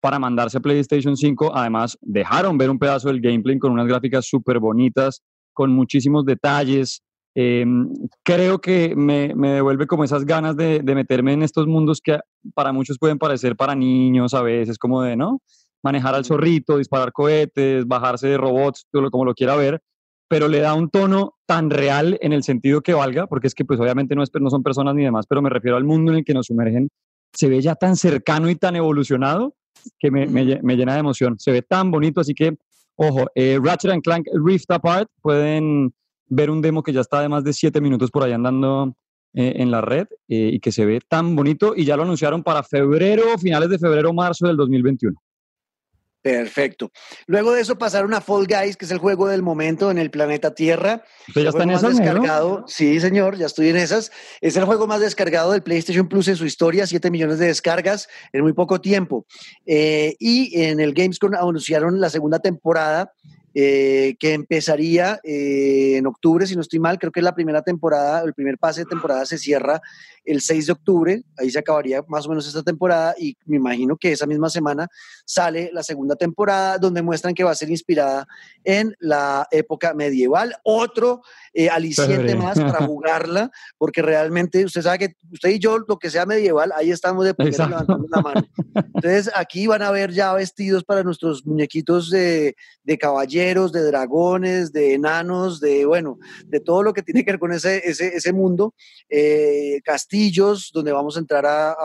[0.00, 1.56] para mandarse a PlayStation 5.
[1.56, 5.22] Además, dejaron ver un pedazo del gameplay con unas gráficas súper bonitas,
[5.54, 7.02] con muchísimos detalles,
[7.36, 7.90] Em,
[8.22, 12.20] creo que me, me, devuelve como esas ganas de, de, meterme en estos mundos que
[12.54, 15.42] para muchos pueden parecer para niños a veces, como de, ¿no?
[15.82, 19.82] Manejar al zorrito, disparar cohetes, bajarse de robots, como lo quiera ver,
[20.28, 23.64] pero le da un tono tan real en el sentido que valga, porque es que
[23.64, 26.18] pues obviamente no, es, no son personas ni demás, pero me refiero al mundo en
[26.18, 26.88] el que nos sumergen,
[27.32, 29.56] se ve ya tan cercano y tan evolucionado
[29.98, 32.56] que me, me, me llena de emoción, se ve tan bonito, así que,
[32.94, 35.92] ojo, eh, Ratchet and Clank Rift Apart pueden
[36.26, 38.94] ver un demo que ya está de más de siete minutos por ahí andando
[39.34, 42.42] eh, en la red eh, y que se ve tan bonito y ya lo anunciaron
[42.42, 45.20] para febrero, finales de febrero, marzo del 2021.
[46.24, 46.90] Perfecto.
[47.26, 50.10] Luego de eso pasaron a Fall Guys, que es el juego del momento en el
[50.10, 51.04] planeta Tierra.
[51.34, 52.64] ya está en esas, descargado.
[52.66, 54.10] Sí, señor, ya estoy en esas.
[54.40, 58.08] Es el juego más descargado del PlayStation Plus en su historia, 7 millones de descargas
[58.32, 59.26] en muy poco tiempo.
[59.66, 63.12] Eh, y en el Gamescom anunciaron la segunda temporada
[63.56, 68.22] eh, que empezaría eh, en octubre, si no estoy mal, creo que la primera temporada,
[68.24, 69.80] el primer pase de temporada se cierra
[70.24, 73.96] el 6 de octubre, ahí se acabaría más o menos esta temporada y me imagino
[73.96, 74.88] que esa misma semana
[75.24, 78.26] sale la segunda temporada donde muestran que va a ser inspirada
[78.64, 85.16] en la época medieval, otro eh, aliciente más para jugarla, porque realmente usted sabe que
[85.30, 88.48] usted y yo, lo que sea medieval, ahí estamos de primero levantando la mano.
[88.74, 92.98] Entonces aquí van a ver ya vestidos para nuestros muñequitos de, de
[93.44, 97.82] de dragones, de enanos, de bueno, de todo lo que tiene que ver con ese,
[97.84, 98.74] ese, ese mundo,
[99.10, 99.80] eh,
[100.72, 101.76] donde vamos a entrar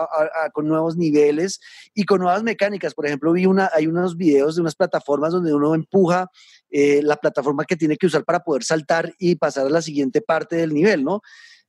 [0.52, 1.60] con nuevos niveles
[1.94, 2.94] y con nuevas mecánicas.
[2.94, 6.30] Por ejemplo, vi una, hay unos videos de unas plataformas donde uno empuja
[6.70, 10.22] eh, la plataforma que tiene que usar para poder saltar y pasar a la siguiente
[10.22, 11.20] parte del nivel, ¿no?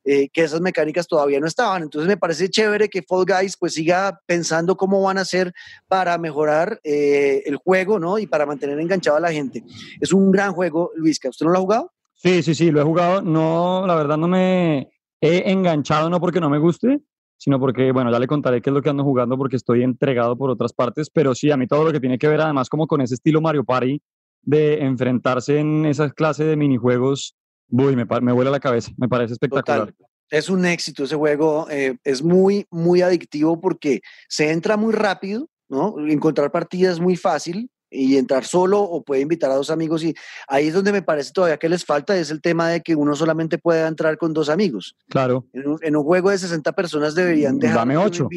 [0.04, 1.84] Eh, que esas mecánicas todavía no estaban.
[1.84, 5.54] Entonces me parece chévere que Fall Guys pues siga pensando cómo van a hacer
[5.88, 8.18] para mejorar eh, el juego, ¿no?
[8.18, 9.64] Y para mantener enganchado a la gente.
[10.00, 11.30] Es un gran juego, Luisca.
[11.30, 11.92] ¿Usted no lo ha jugado?
[12.16, 13.22] Sí, sí, sí, lo he jugado.
[13.22, 14.90] No, la verdad no me,
[15.22, 17.02] he enganchado no porque no me guste,
[17.38, 20.36] sino porque, bueno, ya le contaré qué es lo que ando jugando porque estoy entregado
[20.36, 22.88] por otras partes, pero sí, a mí todo lo que tiene que ver además como
[22.88, 24.02] con ese estilo Mario Party
[24.42, 27.36] de enfrentarse en esa clase de minijuegos,
[27.72, 29.94] uy, me, me vuela la cabeza, me parece espectacular.
[30.30, 35.50] Es un éxito ese juego, eh, es muy, muy adictivo porque se entra muy rápido,
[35.68, 35.96] ¿no?
[36.08, 40.16] Encontrar partidas es muy fácil, y entrar solo o puede invitar a dos amigos y
[40.48, 43.16] ahí es donde me parece todavía que les falta es el tema de que uno
[43.16, 44.96] solamente puede entrar con dos amigos.
[45.10, 45.46] Claro.
[45.54, 48.30] En un, juego de 60 personas deberían dejar Dame ocho.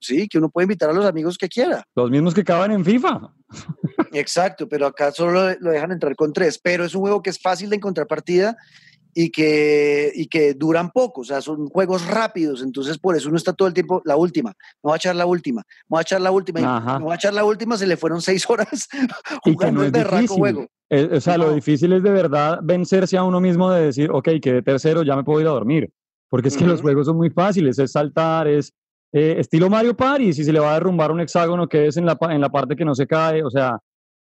[0.00, 1.84] sí, que uno puede invitar a los amigos que quiera.
[1.94, 3.32] Los mismos que acaban en FIFA.
[4.12, 7.38] Exacto, pero acá solo lo dejan entrar con tres, pero es un juego que es
[7.38, 8.56] fácil de encontrar partida
[9.14, 13.36] y que, y que duran poco, o sea, son juegos rápidos, entonces por eso uno
[13.36, 14.52] está todo el tiempo, la última,
[14.82, 17.16] no va a echar la última, no va a echar la última, no va a
[17.16, 18.88] echar la última, se le fueron seis horas
[19.42, 20.66] jugando el berraco juego.
[20.88, 24.28] Eh, o sea, lo difícil es de verdad vencerse a uno mismo de decir, ok,
[24.42, 25.90] quedé tercero, ya me puedo ir a dormir,
[26.28, 28.72] porque es que los juegos son muy fáciles, es saltar, es
[29.12, 32.06] eh, estilo Mario Party, si se le va a derrumbar un hexágono que es en
[32.06, 33.78] la, en la parte que no se cae, o sea,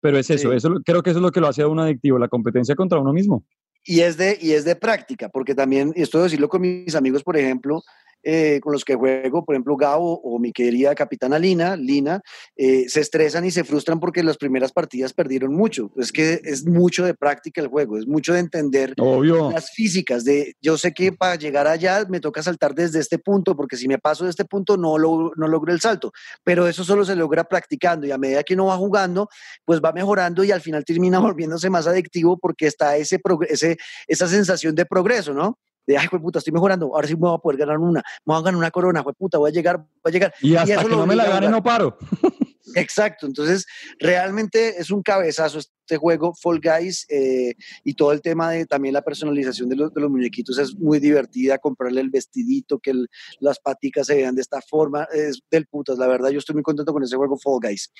[0.00, 2.18] pero es eso, eso creo que eso es lo que lo hace a uno adictivo,
[2.18, 3.44] la competencia contra uno mismo.
[3.84, 7.24] Y es, de, y es de práctica, porque también, esto de decirlo con mis amigos,
[7.24, 7.82] por ejemplo,
[8.22, 12.20] eh, con los que juego, por ejemplo, Gabo o mi querida capitana Lina, Lina,
[12.56, 15.90] eh, se estresan y se frustran porque las primeras partidas perdieron mucho.
[15.96, 20.24] Es que es mucho de práctica el juego, es mucho de entender las físicas.
[20.24, 23.88] De, yo sé que para llegar allá me toca saltar desde este punto, porque si
[23.88, 26.12] me paso de este punto no, lo, no logro el salto.
[26.44, 29.28] Pero eso solo se logra practicando y a medida que uno va jugando,
[29.64, 34.28] pues va mejorando y al final termina volviéndose más adictivo porque está ese, ese esa
[34.28, 35.58] sensación de progreso, ¿no?
[35.86, 38.36] De, ay, puta, estoy mejorando, ahora sí me voy a poder ganar una, me voy
[38.36, 40.34] a ganar una corona, puta, voy a llegar, voy a llegar.
[40.40, 41.96] Y hasta que no me la gane no paro.
[42.74, 43.66] Exacto, entonces
[43.98, 47.54] realmente es un cabezazo este juego, Fall Guys, eh,
[47.84, 51.00] y todo el tema de también la personalización de los, de los muñequitos es muy
[51.00, 52.94] divertida, comprarle el vestidito, que
[53.40, 56.62] las paticas se vean de esta forma, es del putas, la verdad, yo estoy muy
[56.62, 57.92] contento con ese juego Fall Guys.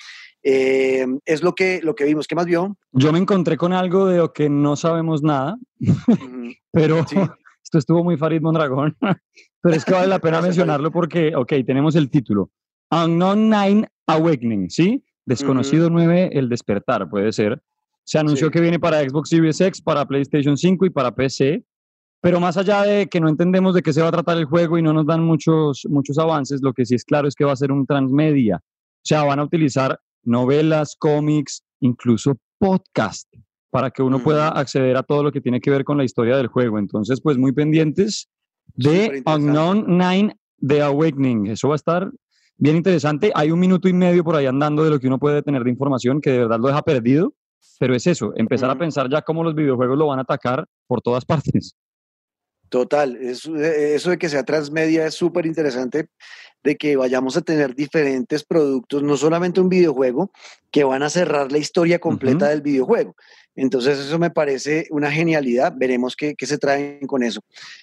[0.43, 2.77] Eh, es lo que, lo que vimos, ¿qué más vio?
[2.93, 5.57] Yo me encontré con algo de lo que no sabemos nada,
[6.73, 7.05] pero
[7.73, 8.95] esto estuvo muy Farid Mondragón,
[9.63, 12.51] pero es que vale la pena mencionarlo porque, ok, tenemos el título.
[12.91, 15.03] Unknown Nine Awakening, ¿sí?
[15.25, 17.63] Desconocido 9, El Despertar, puede ser.
[18.05, 21.65] Se anunció que viene para Xbox Series X, para PlayStation 5 y para PC.
[22.21, 24.77] Pero más allá de que no entendemos de qué se va a tratar el juego
[24.77, 27.53] y no nos dan muchos, muchos avances, lo que sí es claro es que va
[27.53, 28.57] a ser un transmedia.
[28.59, 33.32] O sea, van a utilizar novelas, cómics, incluso podcast,
[33.73, 36.37] para que uno pueda acceder a todo lo que tiene que ver con la historia
[36.37, 36.79] del juego.
[36.79, 38.29] Entonces, pues muy pendientes
[38.75, 41.47] de Unknown Nine The Awakening.
[41.47, 42.13] Eso va a estar
[42.59, 43.33] bien interesante.
[43.35, 45.71] Hay un minuto y medio por ahí andando de lo que uno puede tener de
[45.71, 47.33] información que de verdad lo deja perdido,
[47.79, 51.01] pero es eso, empezar a pensar ya cómo los videojuegos lo van a atacar por
[51.01, 51.75] todas partes.
[52.73, 56.09] Total, eso, eso de que sea transmedia es súper interesante,
[56.65, 60.33] de que vayamos a tener diferentes productos, no solamente un videojuego,
[60.71, 63.15] que van a cerrar la historia completa del videojuego.
[63.55, 67.43] Entonces eso me parece una genialidad, veremos qué, qué se traen con eso.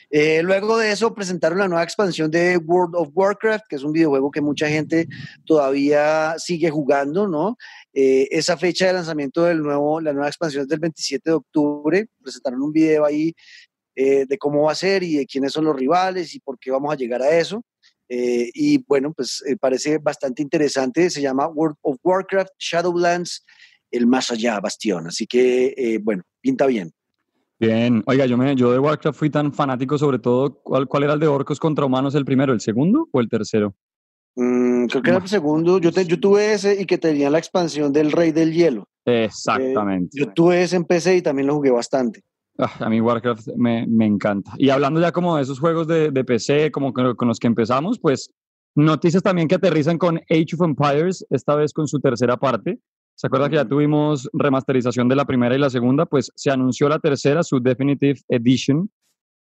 [0.10, 3.92] Eh, luego de eso presentaron la nueva expansión de World of Warcraft, que es un
[3.92, 5.08] videojuego que mucha gente
[5.46, 7.58] todavía sigue jugando, ¿no?
[7.94, 12.08] Eh, esa fecha de lanzamiento del nuevo, la nueva expansión es del 27 de octubre,
[12.24, 13.36] presentaron un video ahí
[13.96, 16.72] eh, de cómo va a ser y de quiénes son los rivales y por qué
[16.72, 17.64] vamos a llegar a eso.
[18.12, 23.46] y bueno, pues parece bastante interesante, se llama World of Warcraft Shadowlands
[23.92, 25.08] el más allá bastión.
[25.08, 26.92] Así que, eh, bueno, pinta bien.
[27.60, 31.14] Bien, oiga, yo, me, yo de Warcraft fui tan fanático, sobre todo, ¿cuál, ¿cuál era
[31.14, 33.76] el de orcos contra humanos el primero, el segundo o el tercero?
[34.36, 37.92] Mm, creo que era el segundo, yo, yo tuve ese y que tenía la expansión
[37.92, 38.88] del Rey del Hielo.
[39.04, 40.18] Exactamente.
[40.18, 42.22] yo tuve ese en PC y también lo jugué bastante.
[42.60, 44.52] Ah, a mí Warcraft me, me, encanta.
[44.58, 47.48] Y hablando ya como de esos juegos de, de PC, como con, con los que
[47.48, 48.34] empezamos, pues
[48.76, 52.80] noticias también que aterrizan con Age of Empires, esta vez con su tercera parte.
[53.16, 56.06] ¿Se acuerda que ya tuvimos remasterización de la primera y la segunda?
[56.06, 58.90] Pues se anunció la tercera, su Definitive Edition,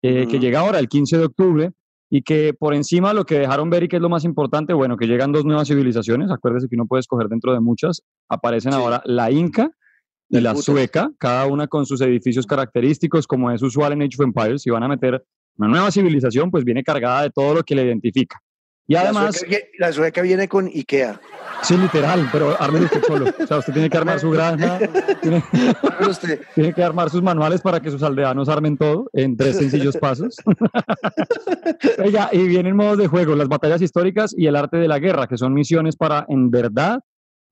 [0.01, 1.71] eh, que llega ahora el 15 de octubre
[2.09, 4.95] y que por encima lo que dejaron ver y que es lo más importante, bueno,
[4.95, 9.01] que llegan dos nuevas civilizaciones, acuérdese que uno puede escoger dentro de muchas, aparecen ahora
[9.05, 9.71] la Inca
[10.29, 14.25] y la Sueca, cada una con sus edificios característicos, como es usual en Age of
[14.25, 15.23] Empires, si van a meter
[15.57, 18.39] una nueva civilización, pues viene cargada de todo lo que la identifica.
[18.87, 19.45] Y además...
[19.77, 21.21] La sueca, viene con Ikea.
[21.61, 23.25] Sí, literal, pero arme usted solo.
[23.39, 24.79] O sea, usted tiene que armar su granja,
[25.21, 25.43] tiene,
[26.55, 30.37] tiene, que armar sus manuales para que sus aldeanos armen todo en tres sencillos pasos.
[32.03, 35.27] Oiga, y vienen modos de juego, las batallas históricas y el arte de la guerra,
[35.27, 37.01] que son misiones para, en verdad,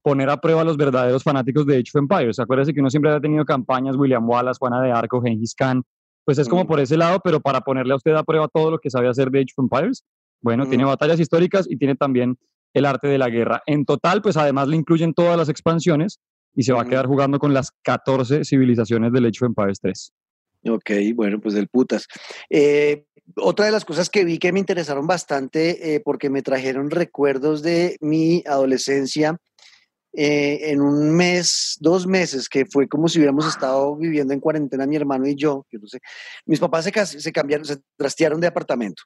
[0.07, 2.39] poner a prueba a los verdaderos fanáticos de Age of Empires.
[2.39, 5.83] Acuérdese que uno siempre ha tenido campañas, William Wallace, Juana de Arco, Genghis Khan,
[6.23, 8.79] pues es como por ese lado, pero para ponerle a usted a prueba todo lo
[8.79, 10.05] que sabe hacer de Age of Empires,
[10.41, 12.37] bueno, tiene batallas históricas y tiene también
[12.73, 13.61] el arte de la guerra.
[13.65, 16.21] En total, pues además le incluyen todas las expansiones
[16.55, 20.13] y se va a quedar jugando con las 14 civilizaciones del Age of Empires 3.
[20.69, 22.07] Ok, bueno, pues del putas.
[22.49, 23.03] Eh,
[23.35, 27.61] otra de las cosas que vi que me interesaron bastante eh, porque me trajeron recuerdos
[27.61, 29.37] de mi adolescencia
[30.19, 34.87] eh, en un mes, dos meses, que fue como si hubiéramos estado viviendo en cuarentena
[34.87, 35.99] mi hermano y yo, yo no sé,
[36.47, 39.03] mis papás se, se cambiaron, se trastearon de apartamento.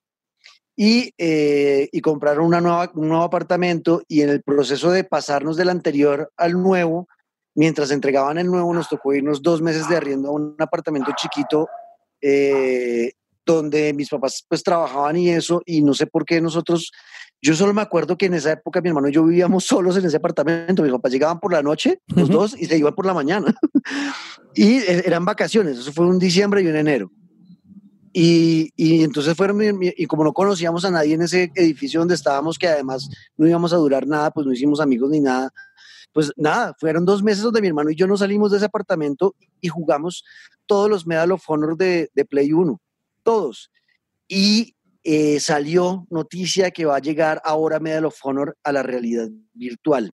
[0.74, 5.58] Y, eh, y compraron una nueva, un nuevo apartamento y en el proceso de pasarnos
[5.58, 7.10] del anterior al nuevo,
[7.56, 11.68] mientras entregaban el nuevo, nos tocó irnos dos meses de arriendo a un apartamento chiquito
[12.22, 13.12] eh,
[13.46, 16.92] donde mis papás pues trabajaban y eso, y no sé por qué nosotros,
[17.42, 20.06] yo solo me acuerdo que en esa época mi hermano y yo vivíamos solos en
[20.06, 23.14] ese apartamento, mis papás llegaban por la noche, los dos, y se iban por la
[23.14, 23.54] mañana.
[24.56, 27.12] y eh, eran vacaciones, eso fue un diciembre y un enero.
[28.14, 32.60] Y, y, entonces fueron, y como no conocíamos a nadie en ese edificio donde estábamos,
[32.60, 35.50] que además no íbamos a durar nada, pues no hicimos amigos ni nada,
[36.14, 39.36] pues nada, fueron dos meses donde mi hermano y yo no salimos de ese apartamento
[39.62, 40.24] y jugamos
[40.66, 42.82] todos los Medal of Honor de, de Play 1,
[43.24, 43.72] todos.
[44.28, 49.30] Y eh, salió noticia que va a llegar ahora Medal of Honor a la realidad
[49.54, 50.12] virtual.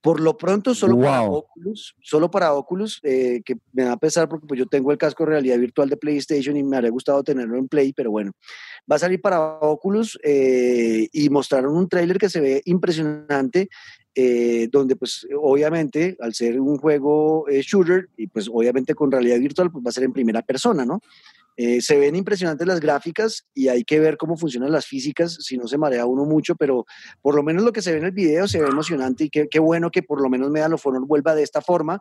[0.00, 4.28] Por lo pronto, solo para Oculus, solo para Oculus, eh, que me va a pesar
[4.28, 7.24] porque pues, yo tengo el casco de realidad virtual de PlayStation y me habría gustado
[7.24, 8.30] tenerlo en Play, pero bueno,
[8.90, 13.68] va a salir para Oculus eh, y mostraron un tráiler que se ve impresionante,
[14.14, 19.72] eh, donde pues obviamente al ser un juego shooter y pues obviamente con realidad virtual
[19.72, 21.00] pues va a ser en primera persona, ¿no?
[21.60, 25.58] Eh, se ven impresionantes las gráficas y hay que ver cómo funcionan las físicas, si
[25.58, 26.86] no se marea uno mucho, pero
[27.20, 29.58] por lo menos lo que se ve en el video se ve emocionante y qué,
[29.58, 31.98] bueno que por lo menos Medal of Honor vuelva de esta forma.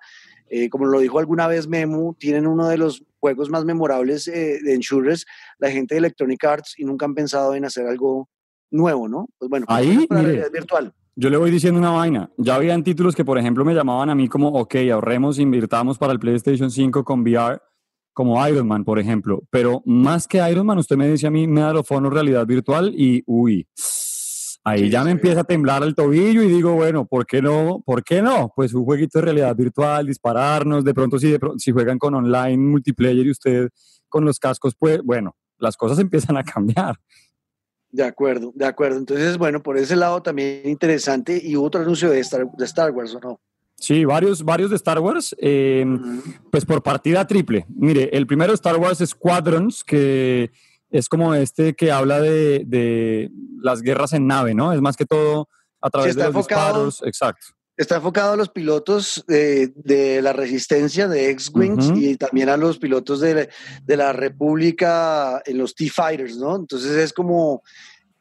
[0.47, 4.59] Eh, como lo dijo alguna vez Memu, tienen uno de los juegos más memorables eh,
[4.63, 5.25] de Insurers,
[5.57, 8.29] la gente de Electronic Arts, y nunca han pensado en hacer algo
[8.69, 9.27] nuevo, ¿no?
[9.39, 10.93] Pues bueno, ahí, mire, virtual.
[11.15, 12.29] Yo le voy diciendo una vaina.
[12.37, 16.13] Ya habían títulos que, por ejemplo, me llamaban a mí como, ok, ahorremos, invirtamos para
[16.13, 17.59] el PlayStation 5 con VR
[18.17, 19.43] como Iron Man, por ejemplo.
[19.51, 22.47] Pero más que Iron Man, usted me dice a mí, me da lo fondo realidad
[22.47, 23.67] virtual y, uy,
[24.63, 27.83] ahí ya me empieza a temblar el tobillo y digo, bueno, ¿por qué no?
[27.85, 28.51] ¿Por qué no?
[28.55, 32.15] Pues un jueguito de realidad virtual, dispararnos, de pronto si, de pronto, si juegan con
[32.15, 33.69] online, multiplayer y usted
[34.09, 36.95] con los cascos, pues, bueno, las cosas empiezan a cambiar.
[37.91, 38.97] De acuerdo, de acuerdo.
[38.97, 41.39] Entonces, bueno, por ese lado también interesante.
[41.39, 43.39] Y otro anuncio de Star, de Star Wars, ¿o no?
[43.79, 45.85] Sí, varios, varios de Star Wars, eh,
[46.51, 47.65] pues por partida triple.
[47.69, 50.51] Mire, el primero Star Wars Squadrons, que
[50.89, 53.29] es como este que habla de,
[53.61, 54.73] las guerras en nave, ¿no?
[54.73, 55.47] Es más que todo
[55.79, 57.03] a través de los disparos.
[57.03, 57.47] Exacto.
[57.75, 63.19] Está enfocado a los pilotos de, la resistencia de X-Wings y también a los pilotos
[63.19, 63.49] de,
[63.83, 66.55] de la República en los T-Fighters, ¿no?
[66.55, 67.61] Entonces es como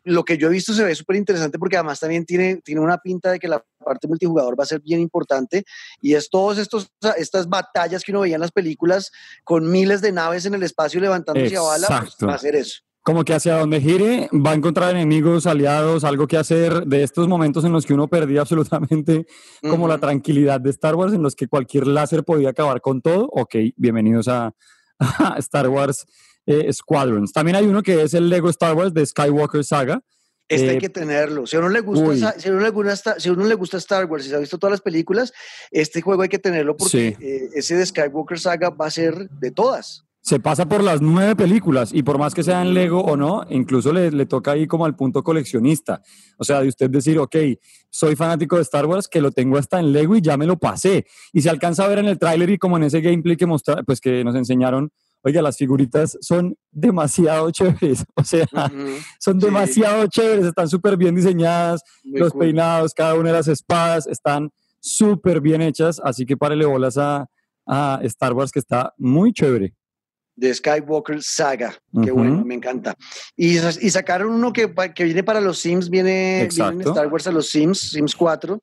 [0.06, 2.98] lo que yo he visto se ve súper interesante porque además también tiene, tiene una
[2.98, 5.64] pinta de que la parte multijugador va a ser bien importante
[6.02, 9.12] y es todas estas batallas que uno veía en las películas
[9.44, 12.80] con miles de naves en el espacio levantándose a bala, pues, va a ser eso.
[13.02, 17.28] Como que hacia donde gire va a encontrar enemigos, aliados, algo que hacer de estos
[17.28, 19.26] momentos en los que uno perdía absolutamente
[19.62, 23.28] como la tranquilidad de Star Wars, en los que cualquier láser podía acabar con todo.
[23.30, 24.52] Ok, bienvenidos a,
[24.98, 26.04] a Star Wars
[26.46, 27.32] eh, Squadrons.
[27.32, 30.00] También hay uno que es el Lego Star Wars de Skywalker Saga.
[30.48, 31.46] Este hay eh, que tenerlo.
[31.46, 34.04] Si a uno le gusta, si a uno le gusta, si uno le gusta Star
[34.06, 35.32] Wars y se ha visto todas las películas,
[35.70, 39.50] este juego hay que tenerlo porque eh, ese de Skywalker Saga va a ser de
[39.50, 40.04] todas.
[40.20, 43.92] Se pasa por las nueve películas y por más que sean Lego o no, incluso
[43.92, 46.02] le, le, toca ahí como al punto coleccionista.
[46.36, 47.36] O sea, de usted decir, ok,
[47.90, 50.58] soy fanático de Star Wars, que lo tengo hasta en Lego y ya me lo
[50.58, 51.06] pasé.
[51.32, 53.84] Y se alcanza a ver en el tráiler y como en ese gameplay que, mostra,
[53.84, 54.90] pues que nos enseñaron,
[55.22, 58.46] oiga, las figuritas son demasiado chéveres, o sea,
[59.18, 64.50] son demasiado chéveres, están súper bien diseñadas, los peinados, cada una de las espadas están
[64.80, 67.26] súper bien hechas, así que párele bolas a,
[67.66, 69.74] a Star Wars que está muy chévere
[70.36, 71.74] de Skywalker Saga.
[72.04, 72.94] Qué bueno, me encanta.
[73.36, 77.48] Y, y, sacaron uno que, que viene para los Sims, viene, Star Wars a los
[77.48, 78.60] Sims, Sims 4.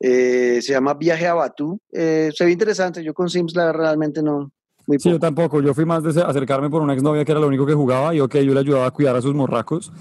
[0.00, 1.78] Eh, se llama Viaje a Batu.
[1.92, 3.04] Eh, se ve interesante.
[3.04, 4.50] Yo con Sims la, realmente no,
[4.98, 5.60] sí, yo tampoco.
[5.60, 8.20] Yo fui más de acercarme por una exnovia que era lo único que jugaba y
[8.20, 9.92] ok, yo le ayudaba a cuidar a sus morracos.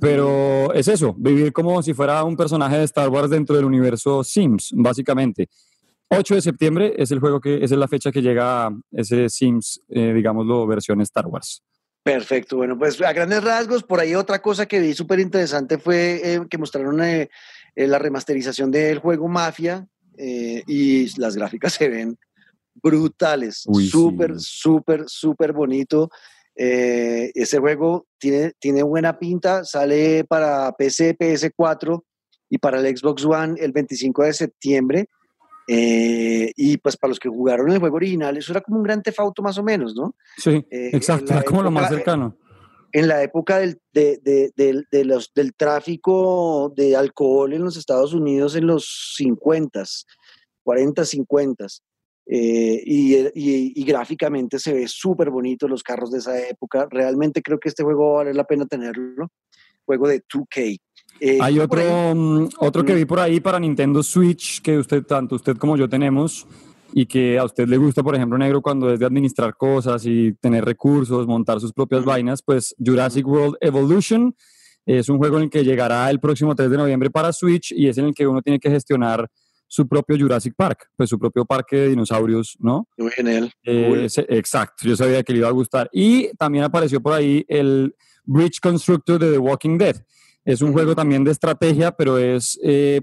[0.00, 4.24] Pero es eso, vivir como si fuera un personaje de Star Wars dentro del universo
[4.24, 5.48] Sims, básicamente.
[6.08, 9.80] 8 de septiembre es el juego que esa es la fecha que llega ese Sims,
[9.88, 11.62] eh, digámoslo, versión Star Wars.
[12.02, 16.20] Perfecto, bueno, pues a grandes rasgos, por ahí otra cosa que vi súper interesante fue
[16.22, 17.30] eh, que mostraron eh,
[17.76, 19.86] la remasterización del juego Mafia
[20.18, 22.18] y las gráficas se ven
[22.74, 26.10] brutales, súper, súper, súper bonito.
[26.54, 32.02] Eh, ese juego tiene, tiene buena pinta, sale para PC, PS4
[32.50, 35.08] y para el Xbox One el 25 de septiembre.
[35.68, 39.02] Eh, y pues para los que jugaron el juego original, eso era como un gran
[39.02, 40.14] tefauto más o menos, ¿no?
[40.36, 42.36] Sí, eh, exacto, era como lo más cercano.
[42.92, 48.12] En la época del, de, de, de, los, del tráfico de alcohol en los Estados
[48.12, 49.82] Unidos en los 50,
[50.62, 51.66] 40, 50.
[52.26, 56.86] Eh, y, gráficamente se ve súper bonito los carros de esa época.
[56.90, 59.28] Realmente creo que este juego vale la pena tenerlo.
[59.84, 60.78] Juego de 2K.
[61.20, 65.34] Eh, Hay otro, mm, otro que vi por ahí para Nintendo Switch que usted, tanto
[65.34, 66.46] usted como yo tenemos
[66.94, 70.34] y que a usted le gusta, por ejemplo, negro, cuando es de administrar cosas y
[70.34, 74.34] tener recursos, montar sus propias vainas, pues Jurassic World Evolution
[74.84, 77.88] es un juego en el que llegará el próximo 3 de noviembre para Switch y
[77.88, 79.28] es en el que uno tiene que gestionar
[79.72, 82.86] su propio Jurassic Park, pues su propio parque de dinosaurios, ¿no?
[82.98, 83.50] Muy genial.
[83.64, 85.88] Eh, exacto, yo sabía que le iba a gustar.
[85.94, 87.96] Y también apareció por ahí el
[88.26, 89.96] Bridge Constructor de The Walking Dead.
[90.44, 93.00] Es un juego también de estrategia, pero es eh,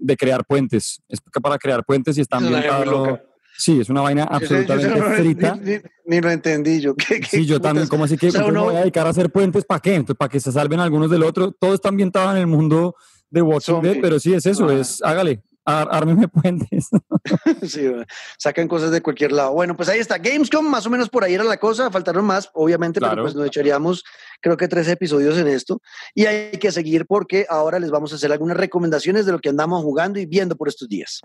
[0.00, 1.02] de crear puentes.
[1.06, 3.20] Es para crear puentes y está ambientado...
[3.58, 5.58] Sí, es una vaina absolutamente frita.
[6.06, 6.94] Ni, lo entendí yo.
[7.28, 9.66] sí, yo también, ¿cómo así que me voy a dedicar a hacer puentes?
[9.66, 9.94] ¿Para qué?
[9.94, 11.52] Entonces, para que se salven algunos del otro.
[11.52, 12.94] Todo está ambientado en el mundo
[13.28, 16.88] de Walking Dead, pero sí es eso, es hágale, ármeme puentes.
[17.62, 17.92] sí,
[18.38, 19.52] sacan cosas de cualquier lado.
[19.52, 20.18] Bueno, pues ahí está.
[20.18, 21.90] Gamescom, más o menos por ahí era la cosa.
[21.90, 24.04] Faltaron más, obviamente, pero pues nos echaríamos,
[24.40, 25.80] creo que tres episodios en esto.
[26.14, 29.48] Y hay que seguir porque ahora les vamos a hacer algunas recomendaciones de lo que
[29.48, 31.20] andamos jugando y viendo por estos días.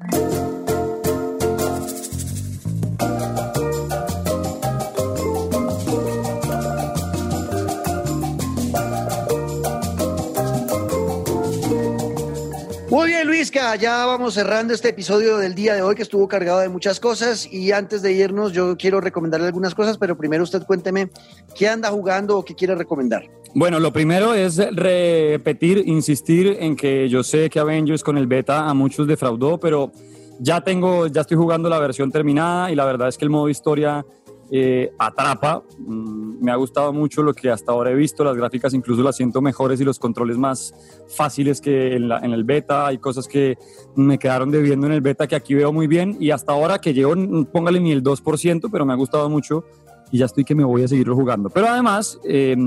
[12.91, 16.59] Muy bien, Luisca, ya vamos cerrando este episodio del día de hoy que estuvo cargado
[16.59, 20.63] de muchas cosas y antes de irnos yo quiero recomendarle algunas cosas, pero primero usted
[20.63, 21.09] cuénteme
[21.57, 23.23] qué anda jugando o qué quiere recomendar.
[23.55, 28.67] Bueno, lo primero es repetir, insistir en que yo sé que Avengers con el beta
[28.67, 29.93] a muchos defraudó, pero
[30.39, 33.47] ya tengo, ya estoy jugando la versión terminada y la verdad es que el modo
[33.47, 34.05] historia
[34.54, 35.64] eh, atrapa.
[35.80, 38.24] Mm, me ha gustado mucho lo que hasta ahora he visto.
[38.24, 40.74] Las gráficas incluso las siento mejores y los controles más
[41.08, 42.88] fáciles que en, el beta.
[42.88, 43.58] Hay cosas que
[43.95, 46.18] me quedaron debiendo en el beta que aquí veo muy bien.
[46.20, 47.14] Y hasta ahora que llevo,
[47.45, 49.64] póngale ni el 2%, pero me ha gustado mucho
[50.12, 51.49] y ya estoy que me voy a seguirlo jugando.
[51.49, 52.58] Pero además, eh,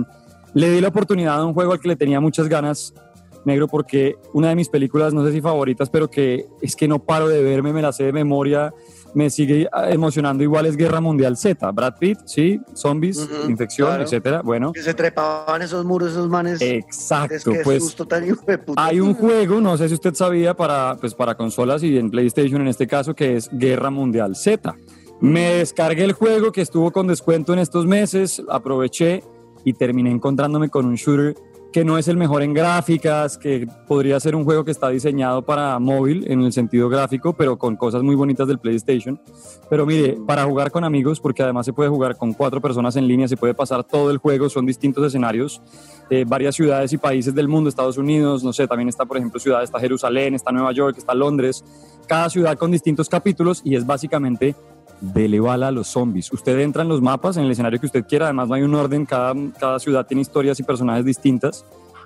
[0.54, 2.94] le di la oportunidad a un juego al que le tenía muchas ganas
[3.44, 7.00] negro porque una de mis películas, no sé si favoritas, pero que es que no
[7.00, 8.72] paro de verme, me la sé de memoria
[9.14, 11.70] me sigue emocionando igual es Guerra Mundial Z.
[11.70, 14.42] Brad Pitt, sí, zombies, infección, etcétera.
[14.42, 14.72] Bueno.
[14.72, 16.60] Que se trepaban esos muros, esos manes.
[16.60, 17.96] Exacto, pues.
[18.76, 22.60] hay un juego, no sé si usted sabía, para, pues, para consolas y en PlayStation
[22.60, 24.76] en este caso, que es Guerra Mundial Z.
[25.20, 29.22] Me descargué el juego que estuvo con descuento en estos meses, aproveché
[29.64, 31.34] y terminé encontrándome con un shooter
[31.74, 35.42] que no es el mejor en gráficas, que podría ser un juego que está diseñado
[35.42, 39.20] para móvil en el sentido gráfico, pero con cosas muy bonitas del PlayStation.
[39.68, 43.08] Pero mire, para jugar con amigos, porque además se puede jugar con cuatro personas en
[43.08, 45.60] línea, se puede pasar todo el juego, son distintos escenarios,
[46.10, 49.40] eh, varias ciudades y países del mundo, Estados Unidos, no sé, también está, por ejemplo,
[49.40, 51.64] ciudad, está Jerusalén, está Nueva York, está Londres,
[52.06, 54.54] cada ciudad con distintos capítulos y es básicamente
[55.00, 56.32] dele bala a los zombies.
[56.32, 58.74] Usted entra en los mapas, en el escenario que usted quiera, además no hay un
[58.74, 61.64] orden, cada, cada ciudad tiene historias y personajes distintas.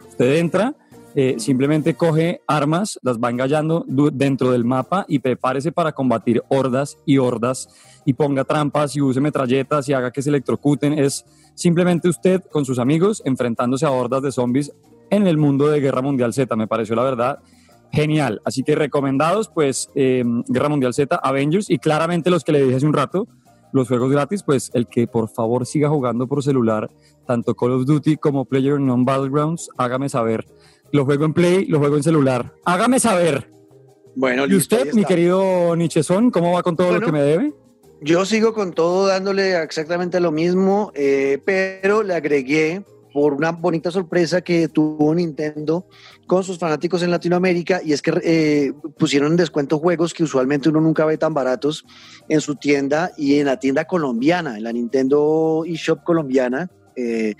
[0.09, 0.75] Usted entra,
[1.15, 6.99] eh, simplemente coge armas, las va engallando dentro del mapa y prepárese para combatir hordas
[7.07, 7.69] y hordas
[8.05, 10.99] y ponga trampas y use metralletas y haga que se electrocuten.
[10.99, 11.25] Es
[11.55, 14.73] simplemente usted con sus amigos enfrentándose a hordas de zombies
[15.11, 16.55] en el mundo de Guerra Mundial Z.
[16.57, 17.39] Me pareció la verdad
[17.93, 18.41] genial.
[18.45, 22.77] Así que recomendados, pues eh, Guerra Mundial Z, Avengers y claramente los que le dije
[22.77, 23.27] hace un rato,
[23.73, 26.91] los juegos gratis, pues el que por favor siga jugando por celular,
[27.27, 30.47] tanto Call of Duty como Player Non Battlegrounds, hágame saber.
[30.91, 32.55] Lo juego en Play, lo juego en celular.
[32.65, 33.51] Hágame saber.
[34.17, 37.53] Bueno, ¿Y usted, mi querido Nichezón, cómo va con todo lo que me debe?
[38.01, 42.83] Yo sigo con todo dándole exactamente lo mismo, eh, pero le agregué
[43.13, 45.87] por una bonita sorpresa que tuvo Nintendo
[46.29, 50.69] con sus fanáticos en Latinoamérica y es que eh, pusieron en descuento juegos que usualmente
[50.69, 51.85] uno nunca ve tan baratos
[52.29, 57.35] en su tienda y en la tienda colombiana, en la Nintendo eShop colombiana, eh,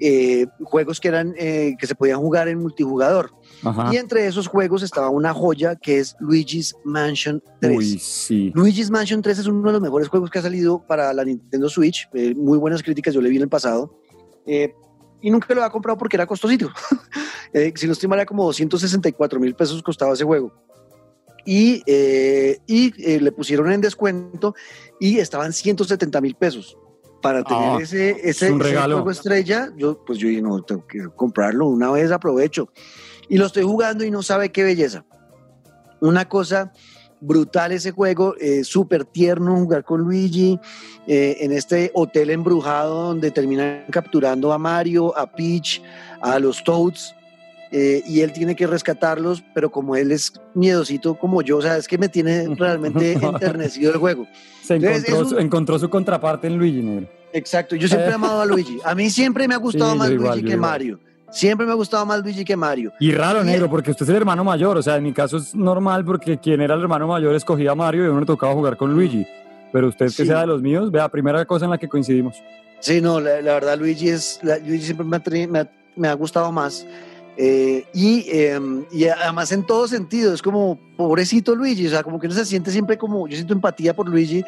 [0.00, 3.30] eh, juegos que eran que se podían jugar en multijugador.
[3.92, 8.28] Y entre esos juegos estaba una joya que es Luigi's Mansion 3.
[8.54, 11.68] Luigi's Mansion 3 es uno de los mejores juegos que ha salido para la Nintendo
[11.68, 12.08] Switch.
[12.34, 14.00] muy buenas críticas, yo le vi en el pasado
[15.22, 16.70] y nunca lo había comprado porque era costosito.
[17.54, 20.54] Eh, si no estoy mal, era como 264 mil pesos costaba ese juego.
[21.44, 24.54] Y, eh, y eh, le pusieron en descuento
[24.98, 26.78] y estaban 170 mil pesos.
[27.20, 31.66] Para tener ah, ese, ese, juego estrella, yo pues yo dije, no, tengo que comprarlo
[31.66, 32.70] una vez, aprovecho.
[33.28, 35.04] Y lo estoy jugando y no sabe qué belleza.
[36.00, 36.72] Una cosa
[37.22, 40.58] brutal ese juego, eh, súper tierno jugar con Luigi
[41.06, 45.80] eh, en este hotel embrujado donde terminan capturando a Mario, a Peach,
[46.20, 47.14] a los Toads.
[47.74, 51.78] Eh, y él tiene que rescatarlos, pero como él es miedosito como yo, o sea,
[51.78, 54.26] es que me tiene realmente enternecido el juego.
[54.62, 54.74] Se
[55.38, 58.78] encontró, su, contraparte en Luigi, Exacto, yo siempre he amado a Luigi.
[58.84, 61.00] A mí siempre me ha gustado más Luigi que Mario.
[61.32, 62.92] Siempre me ha gustado más Luigi que Mario.
[63.00, 64.76] Y raro, negro, porque usted es el hermano mayor.
[64.76, 67.74] O sea, en mi caso es normal porque quien era el hermano mayor escogía a
[67.74, 69.26] Mario y a uno le tocaba jugar con Luigi.
[69.72, 72.36] Pero usted que sea de los míos, vea, primera cosa en la que coincidimos.
[72.80, 75.06] Sí, no, la, verdad, Luigi, es, Luigi siempre
[75.96, 76.86] me ha, gustado más.
[77.38, 82.20] Eh, y, em, y, además en todo sentido, es como pobrecito Luigi, o sea, como
[82.20, 84.44] que uno se siente siempre como, yo siento empatía por Luigi,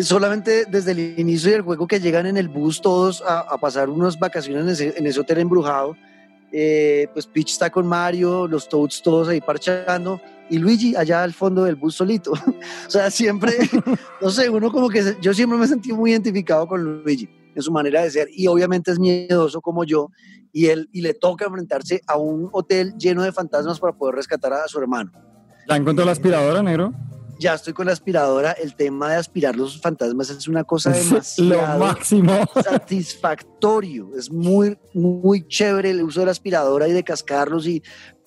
[0.00, 4.16] solamente desde el inicio del juego que llegan en el bus todos a, pasar unas
[4.16, 5.96] vacaciones en ese hotel embrujado
[6.52, 10.20] eh, pues Peach está con Mario, los Toads todos ahí parchando
[10.50, 12.32] y Luigi allá al fondo del bus solito.
[12.86, 13.52] o sea, siempre,
[14.20, 17.72] no sé, uno como que yo siempre me sentido muy identificado con Luigi en su
[17.72, 20.10] manera de ser y obviamente es miedoso como yo
[20.52, 24.52] y él y le toca enfrentarse a un hotel lleno de fantasmas para poder rescatar
[24.52, 25.12] a su hermano.
[25.66, 26.94] ¿La encontró la aspiradora, negro?
[27.38, 28.52] Ya estoy con la aspiradora.
[28.52, 32.32] El tema de aspirar los fantasmas es una cosa demasiado Lo máximo.
[32.64, 34.10] satisfactorio.
[34.16, 37.82] Es muy, muy chévere el uso de la aspiradora y de cascarlos y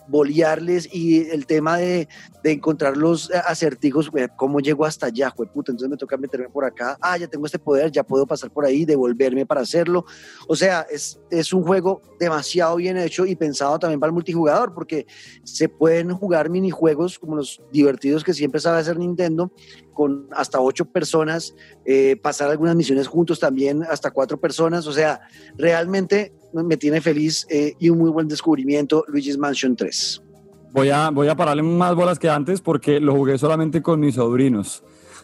[0.08, 2.08] bolearles y el tema de,
[2.44, 6.98] de encontrar los acertijos, cómo llego hasta allá, puta, entonces me toca meterme por acá,
[7.02, 10.06] ah, ya tengo este poder, ya puedo pasar por ahí, devolverme para hacerlo.
[10.48, 14.74] O sea, es, es un juego demasiado bien hecho y pensado también para el multijugador,
[14.74, 15.06] porque
[15.44, 19.52] se pueden jugar minijuegos como los divertidos que siempre sabe hacer Nintendo,
[19.94, 21.54] con hasta ocho personas,
[21.86, 25.22] eh, pasar algunas misiones juntos también, hasta cuatro personas, o sea,
[25.58, 30.22] realmente me tiene feliz eh, y un muy buen descubrimiento Luigi's Mansion 3.
[30.72, 34.16] Voy a, voy a pararle más bolas que antes porque lo jugué solamente con mis
[34.16, 34.84] sobrinos.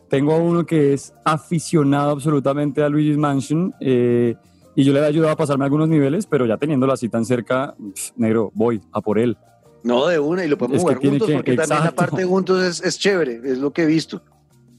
[0.10, 4.36] Tengo a uno que es aficionado absolutamente a Luigi's Mansion eh,
[4.76, 7.76] y yo le he ayudado a pasarme algunos niveles, pero ya teniéndolo así tan cerca,
[8.16, 9.38] negro, voy a por él.
[9.84, 13.00] No, de una, y lo podemos jugar juntos, porque también la parte juntos es, es,
[13.00, 14.22] chévere, es lo que he visto.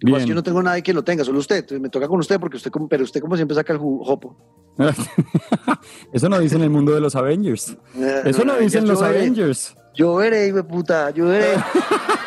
[0.01, 0.25] Bien.
[0.27, 1.57] yo no tengo nadie que lo tenga, solo usted.
[1.57, 4.37] Entonces me toca con usted, porque usted, pero usted como siempre saca el jopo.
[6.13, 7.77] Eso no dice en el mundo de los Avengers.
[7.97, 9.75] Eh, Eso no, dicen los Avengers.
[9.95, 11.57] Yo veré, puta, yo veré.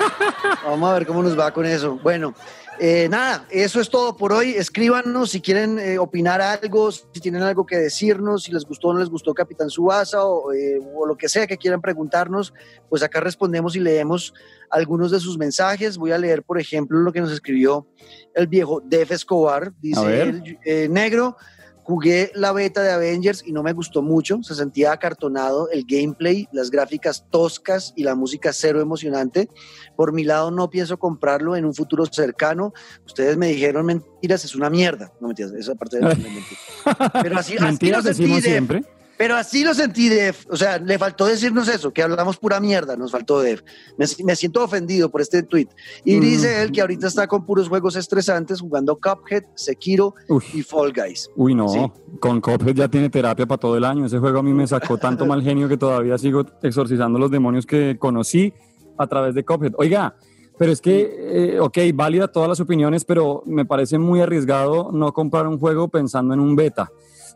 [0.63, 1.99] Vamos a ver cómo nos va con eso.
[2.01, 2.33] Bueno,
[2.79, 4.51] eh, nada, eso es todo por hoy.
[4.51, 8.93] Escríbanos si quieren eh, opinar algo, si tienen algo que decirnos, si les gustó o
[8.93, 12.53] no les gustó Capitán Subasa o, eh, o, lo que sea que quieran preguntarnos,
[12.89, 14.33] pues acá respondemos y leemos
[14.69, 15.97] algunos de sus mensajes.
[15.97, 17.87] Voy a leer, por ejemplo, lo que nos escribió
[18.33, 19.73] el viejo Def Escobar.
[19.79, 21.37] Dice negro.
[21.83, 26.47] Jugué la beta de Avengers y no me gustó mucho, se sentía acartonado el gameplay,
[26.51, 29.49] las gráficas toscas y la música cero emocionante.
[29.95, 32.73] Por mi lado no pienso comprarlo en un futuro cercano.
[33.05, 35.11] Ustedes me dijeron mentiras, es una mierda.
[35.19, 37.11] No mentiras, esa parte de mentira.
[37.21, 38.83] Pero así, mentiras así decimos siempre.
[39.21, 40.47] Pero así lo sentí, Def.
[40.49, 43.61] O sea, le faltó decirnos eso, que hablamos pura mierda, nos faltó Def.
[43.95, 45.67] Me, siento ofendido por este tweet.
[46.03, 46.21] Y mm.
[46.21, 50.15] dice él que ahorita está con puros juegos estresantes, jugando Cuphead, Sekiro
[50.55, 51.29] y Fall Guys.
[51.35, 51.93] Uy, no.
[52.19, 54.07] Con Cuphead ya tiene terapia para todo el año.
[54.07, 57.67] Ese juego a mí me sacó tanto mal genio que todavía sigo exorcizando los demonios
[57.67, 58.51] que conocí
[58.97, 59.73] a través de Cuphead.
[59.77, 60.15] Oiga,
[60.57, 65.13] pero es que, eh, ok, válida todas las opiniones, pero me parece muy arriesgado no
[65.13, 66.89] comprar un juego pensando en un beta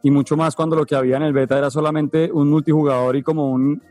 [0.06, 3.24] y mucho más cuando lo que había en el beta era solamente un multijugador y
[3.24, 3.82] como un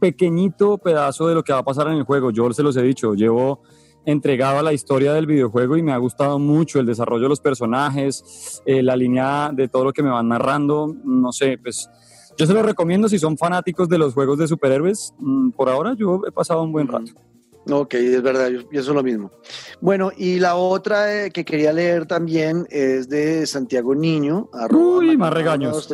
[0.00, 2.32] pequeñito pedazo de lo que va a pasar en el juego.
[2.32, 3.62] Yo se los he dicho, llevo
[4.04, 7.40] entregado a la historia del videojuego y me ha gustado mucho el desarrollo de los
[7.40, 11.88] personajes, eh, la línea de todo lo que me van narrando, no sé, pues
[12.36, 15.14] yo se los recomiendo si son fanáticos de los juegos de superhéroes.
[15.20, 17.12] Mm, por ahora yo he pasado un buen rato.
[17.70, 19.30] Ok, es verdad, yo pienso lo mismo.
[19.80, 24.48] Bueno, y la otra eh, que quería leer también es de Santiago Niño.
[24.70, 25.88] Uy, más regaños.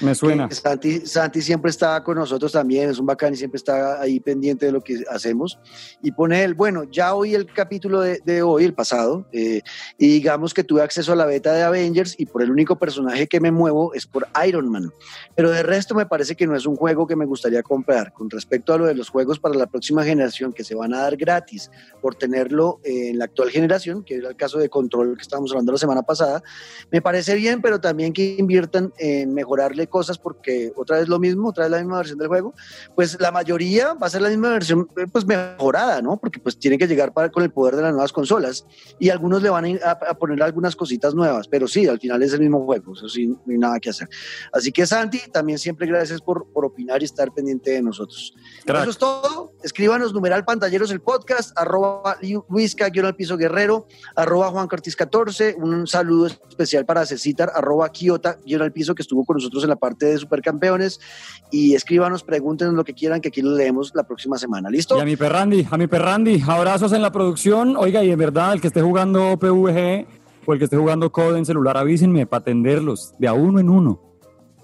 [0.00, 0.50] Me suena.
[0.50, 4.66] Santi, Santi, siempre está con nosotros también, es un bacán y siempre está ahí pendiente
[4.66, 5.58] de lo que hacemos.
[6.02, 9.62] Y pone él, bueno, ya oí el capítulo de, hoy, el pasado, eh,
[9.96, 13.26] y digamos que tuve acceso a la beta de Avengers y por el único personaje
[13.26, 14.92] que me muevo es por Iron Man.
[15.34, 18.12] Pero de resto me parece que no es un juego que me gustaría comprar.
[18.12, 20.98] Con respecto a lo de los juegos para la próxima generación que se van a
[20.98, 25.22] dar gratis por tenerlo en la actual generación, que era el caso de Control que
[25.22, 26.42] estábamos hablando la semana pasada,
[26.90, 31.48] me parece bien, pero también que inviertan en mejorarle cosas porque otra vez lo mismo,
[31.48, 32.54] otra vez la misma versión del juego,
[32.94, 36.18] pues la mayoría va a ser la misma versión pues mejorada, ¿no?
[36.18, 38.66] Porque pues tiene que llegar para, con el poder de las nuevas consolas
[38.98, 42.32] y algunos le van a, a, poner algunas cositas nuevas, pero sí, al final es
[42.32, 44.08] el mismo juego, eso sí, no hay nada que hacer.
[44.52, 48.34] Así que Santi, también siempre gracias por, por opinar y estar pendiente de nosotros.
[48.66, 52.16] Eso es todo, escríbanos numeral pantalleros el podcast, arroba
[52.48, 53.86] Luisca, al piso guerrero,
[54.16, 59.24] arroba Juan Cortés 14, un saludo especial para Cecitar, arroba Kiota, al piso, que estuvo
[59.24, 61.00] con nosotros en la parte de supercampeones,
[61.50, 64.96] y escríbanos, pregúntenos lo que quieran, que aquí lo leemos la próxima semana, ¿listo?
[64.96, 68.54] Y a mi perrandi, a mi perrandi, abrazos en la producción, oiga, y en verdad,
[68.54, 70.06] el que esté jugando PVG
[70.46, 73.70] o el que esté jugando Code en celular, avísenme para atenderlos, de a uno en
[73.70, 74.13] uno.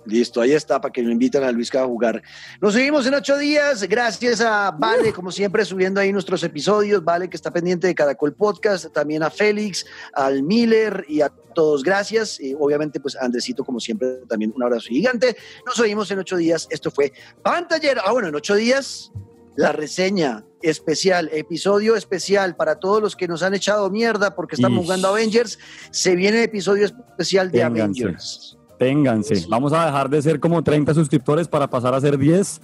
[0.07, 2.23] Listo, ahí está, para que lo inviten a Luis a jugar.
[2.61, 3.83] Nos seguimos en ocho días.
[3.85, 7.05] Gracias a Vale, como siempre, subiendo ahí nuestros episodios.
[7.05, 8.93] Vale, que está pendiente de Caracol Podcast.
[8.93, 11.83] También a Félix, al Miller y a todos.
[11.83, 12.41] Gracias.
[12.41, 15.37] Y obviamente, pues Andresito, como siempre, también un abrazo gigante.
[15.67, 16.67] Nos oímos en ocho días.
[16.71, 17.13] Esto fue
[17.43, 18.01] Pantallero.
[18.05, 19.13] Ah, bueno, en ocho días,
[19.57, 24.83] la reseña especial, episodio especial para todos los que nos han echado mierda porque estamos
[24.83, 25.59] jugando Avengers.
[25.91, 28.57] Se viene episodio especial de Avengers.
[28.81, 29.47] Ténganse.
[29.47, 32.63] Vamos a dejar de ser como 30 suscriptores para pasar a ser 10.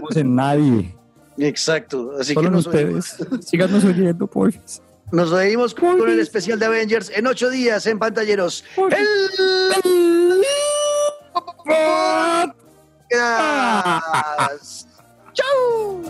[0.00, 0.96] No en nadie.
[1.38, 2.14] Exacto.
[2.18, 3.16] Así Solo que ustedes.
[3.42, 4.52] Síganos oyendo, por
[5.12, 8.64] Nos oímos con el especial de Avengers en ocho días en pantalleros.
[8.76, 9.06] El...
[15.32, 16.02] Chau.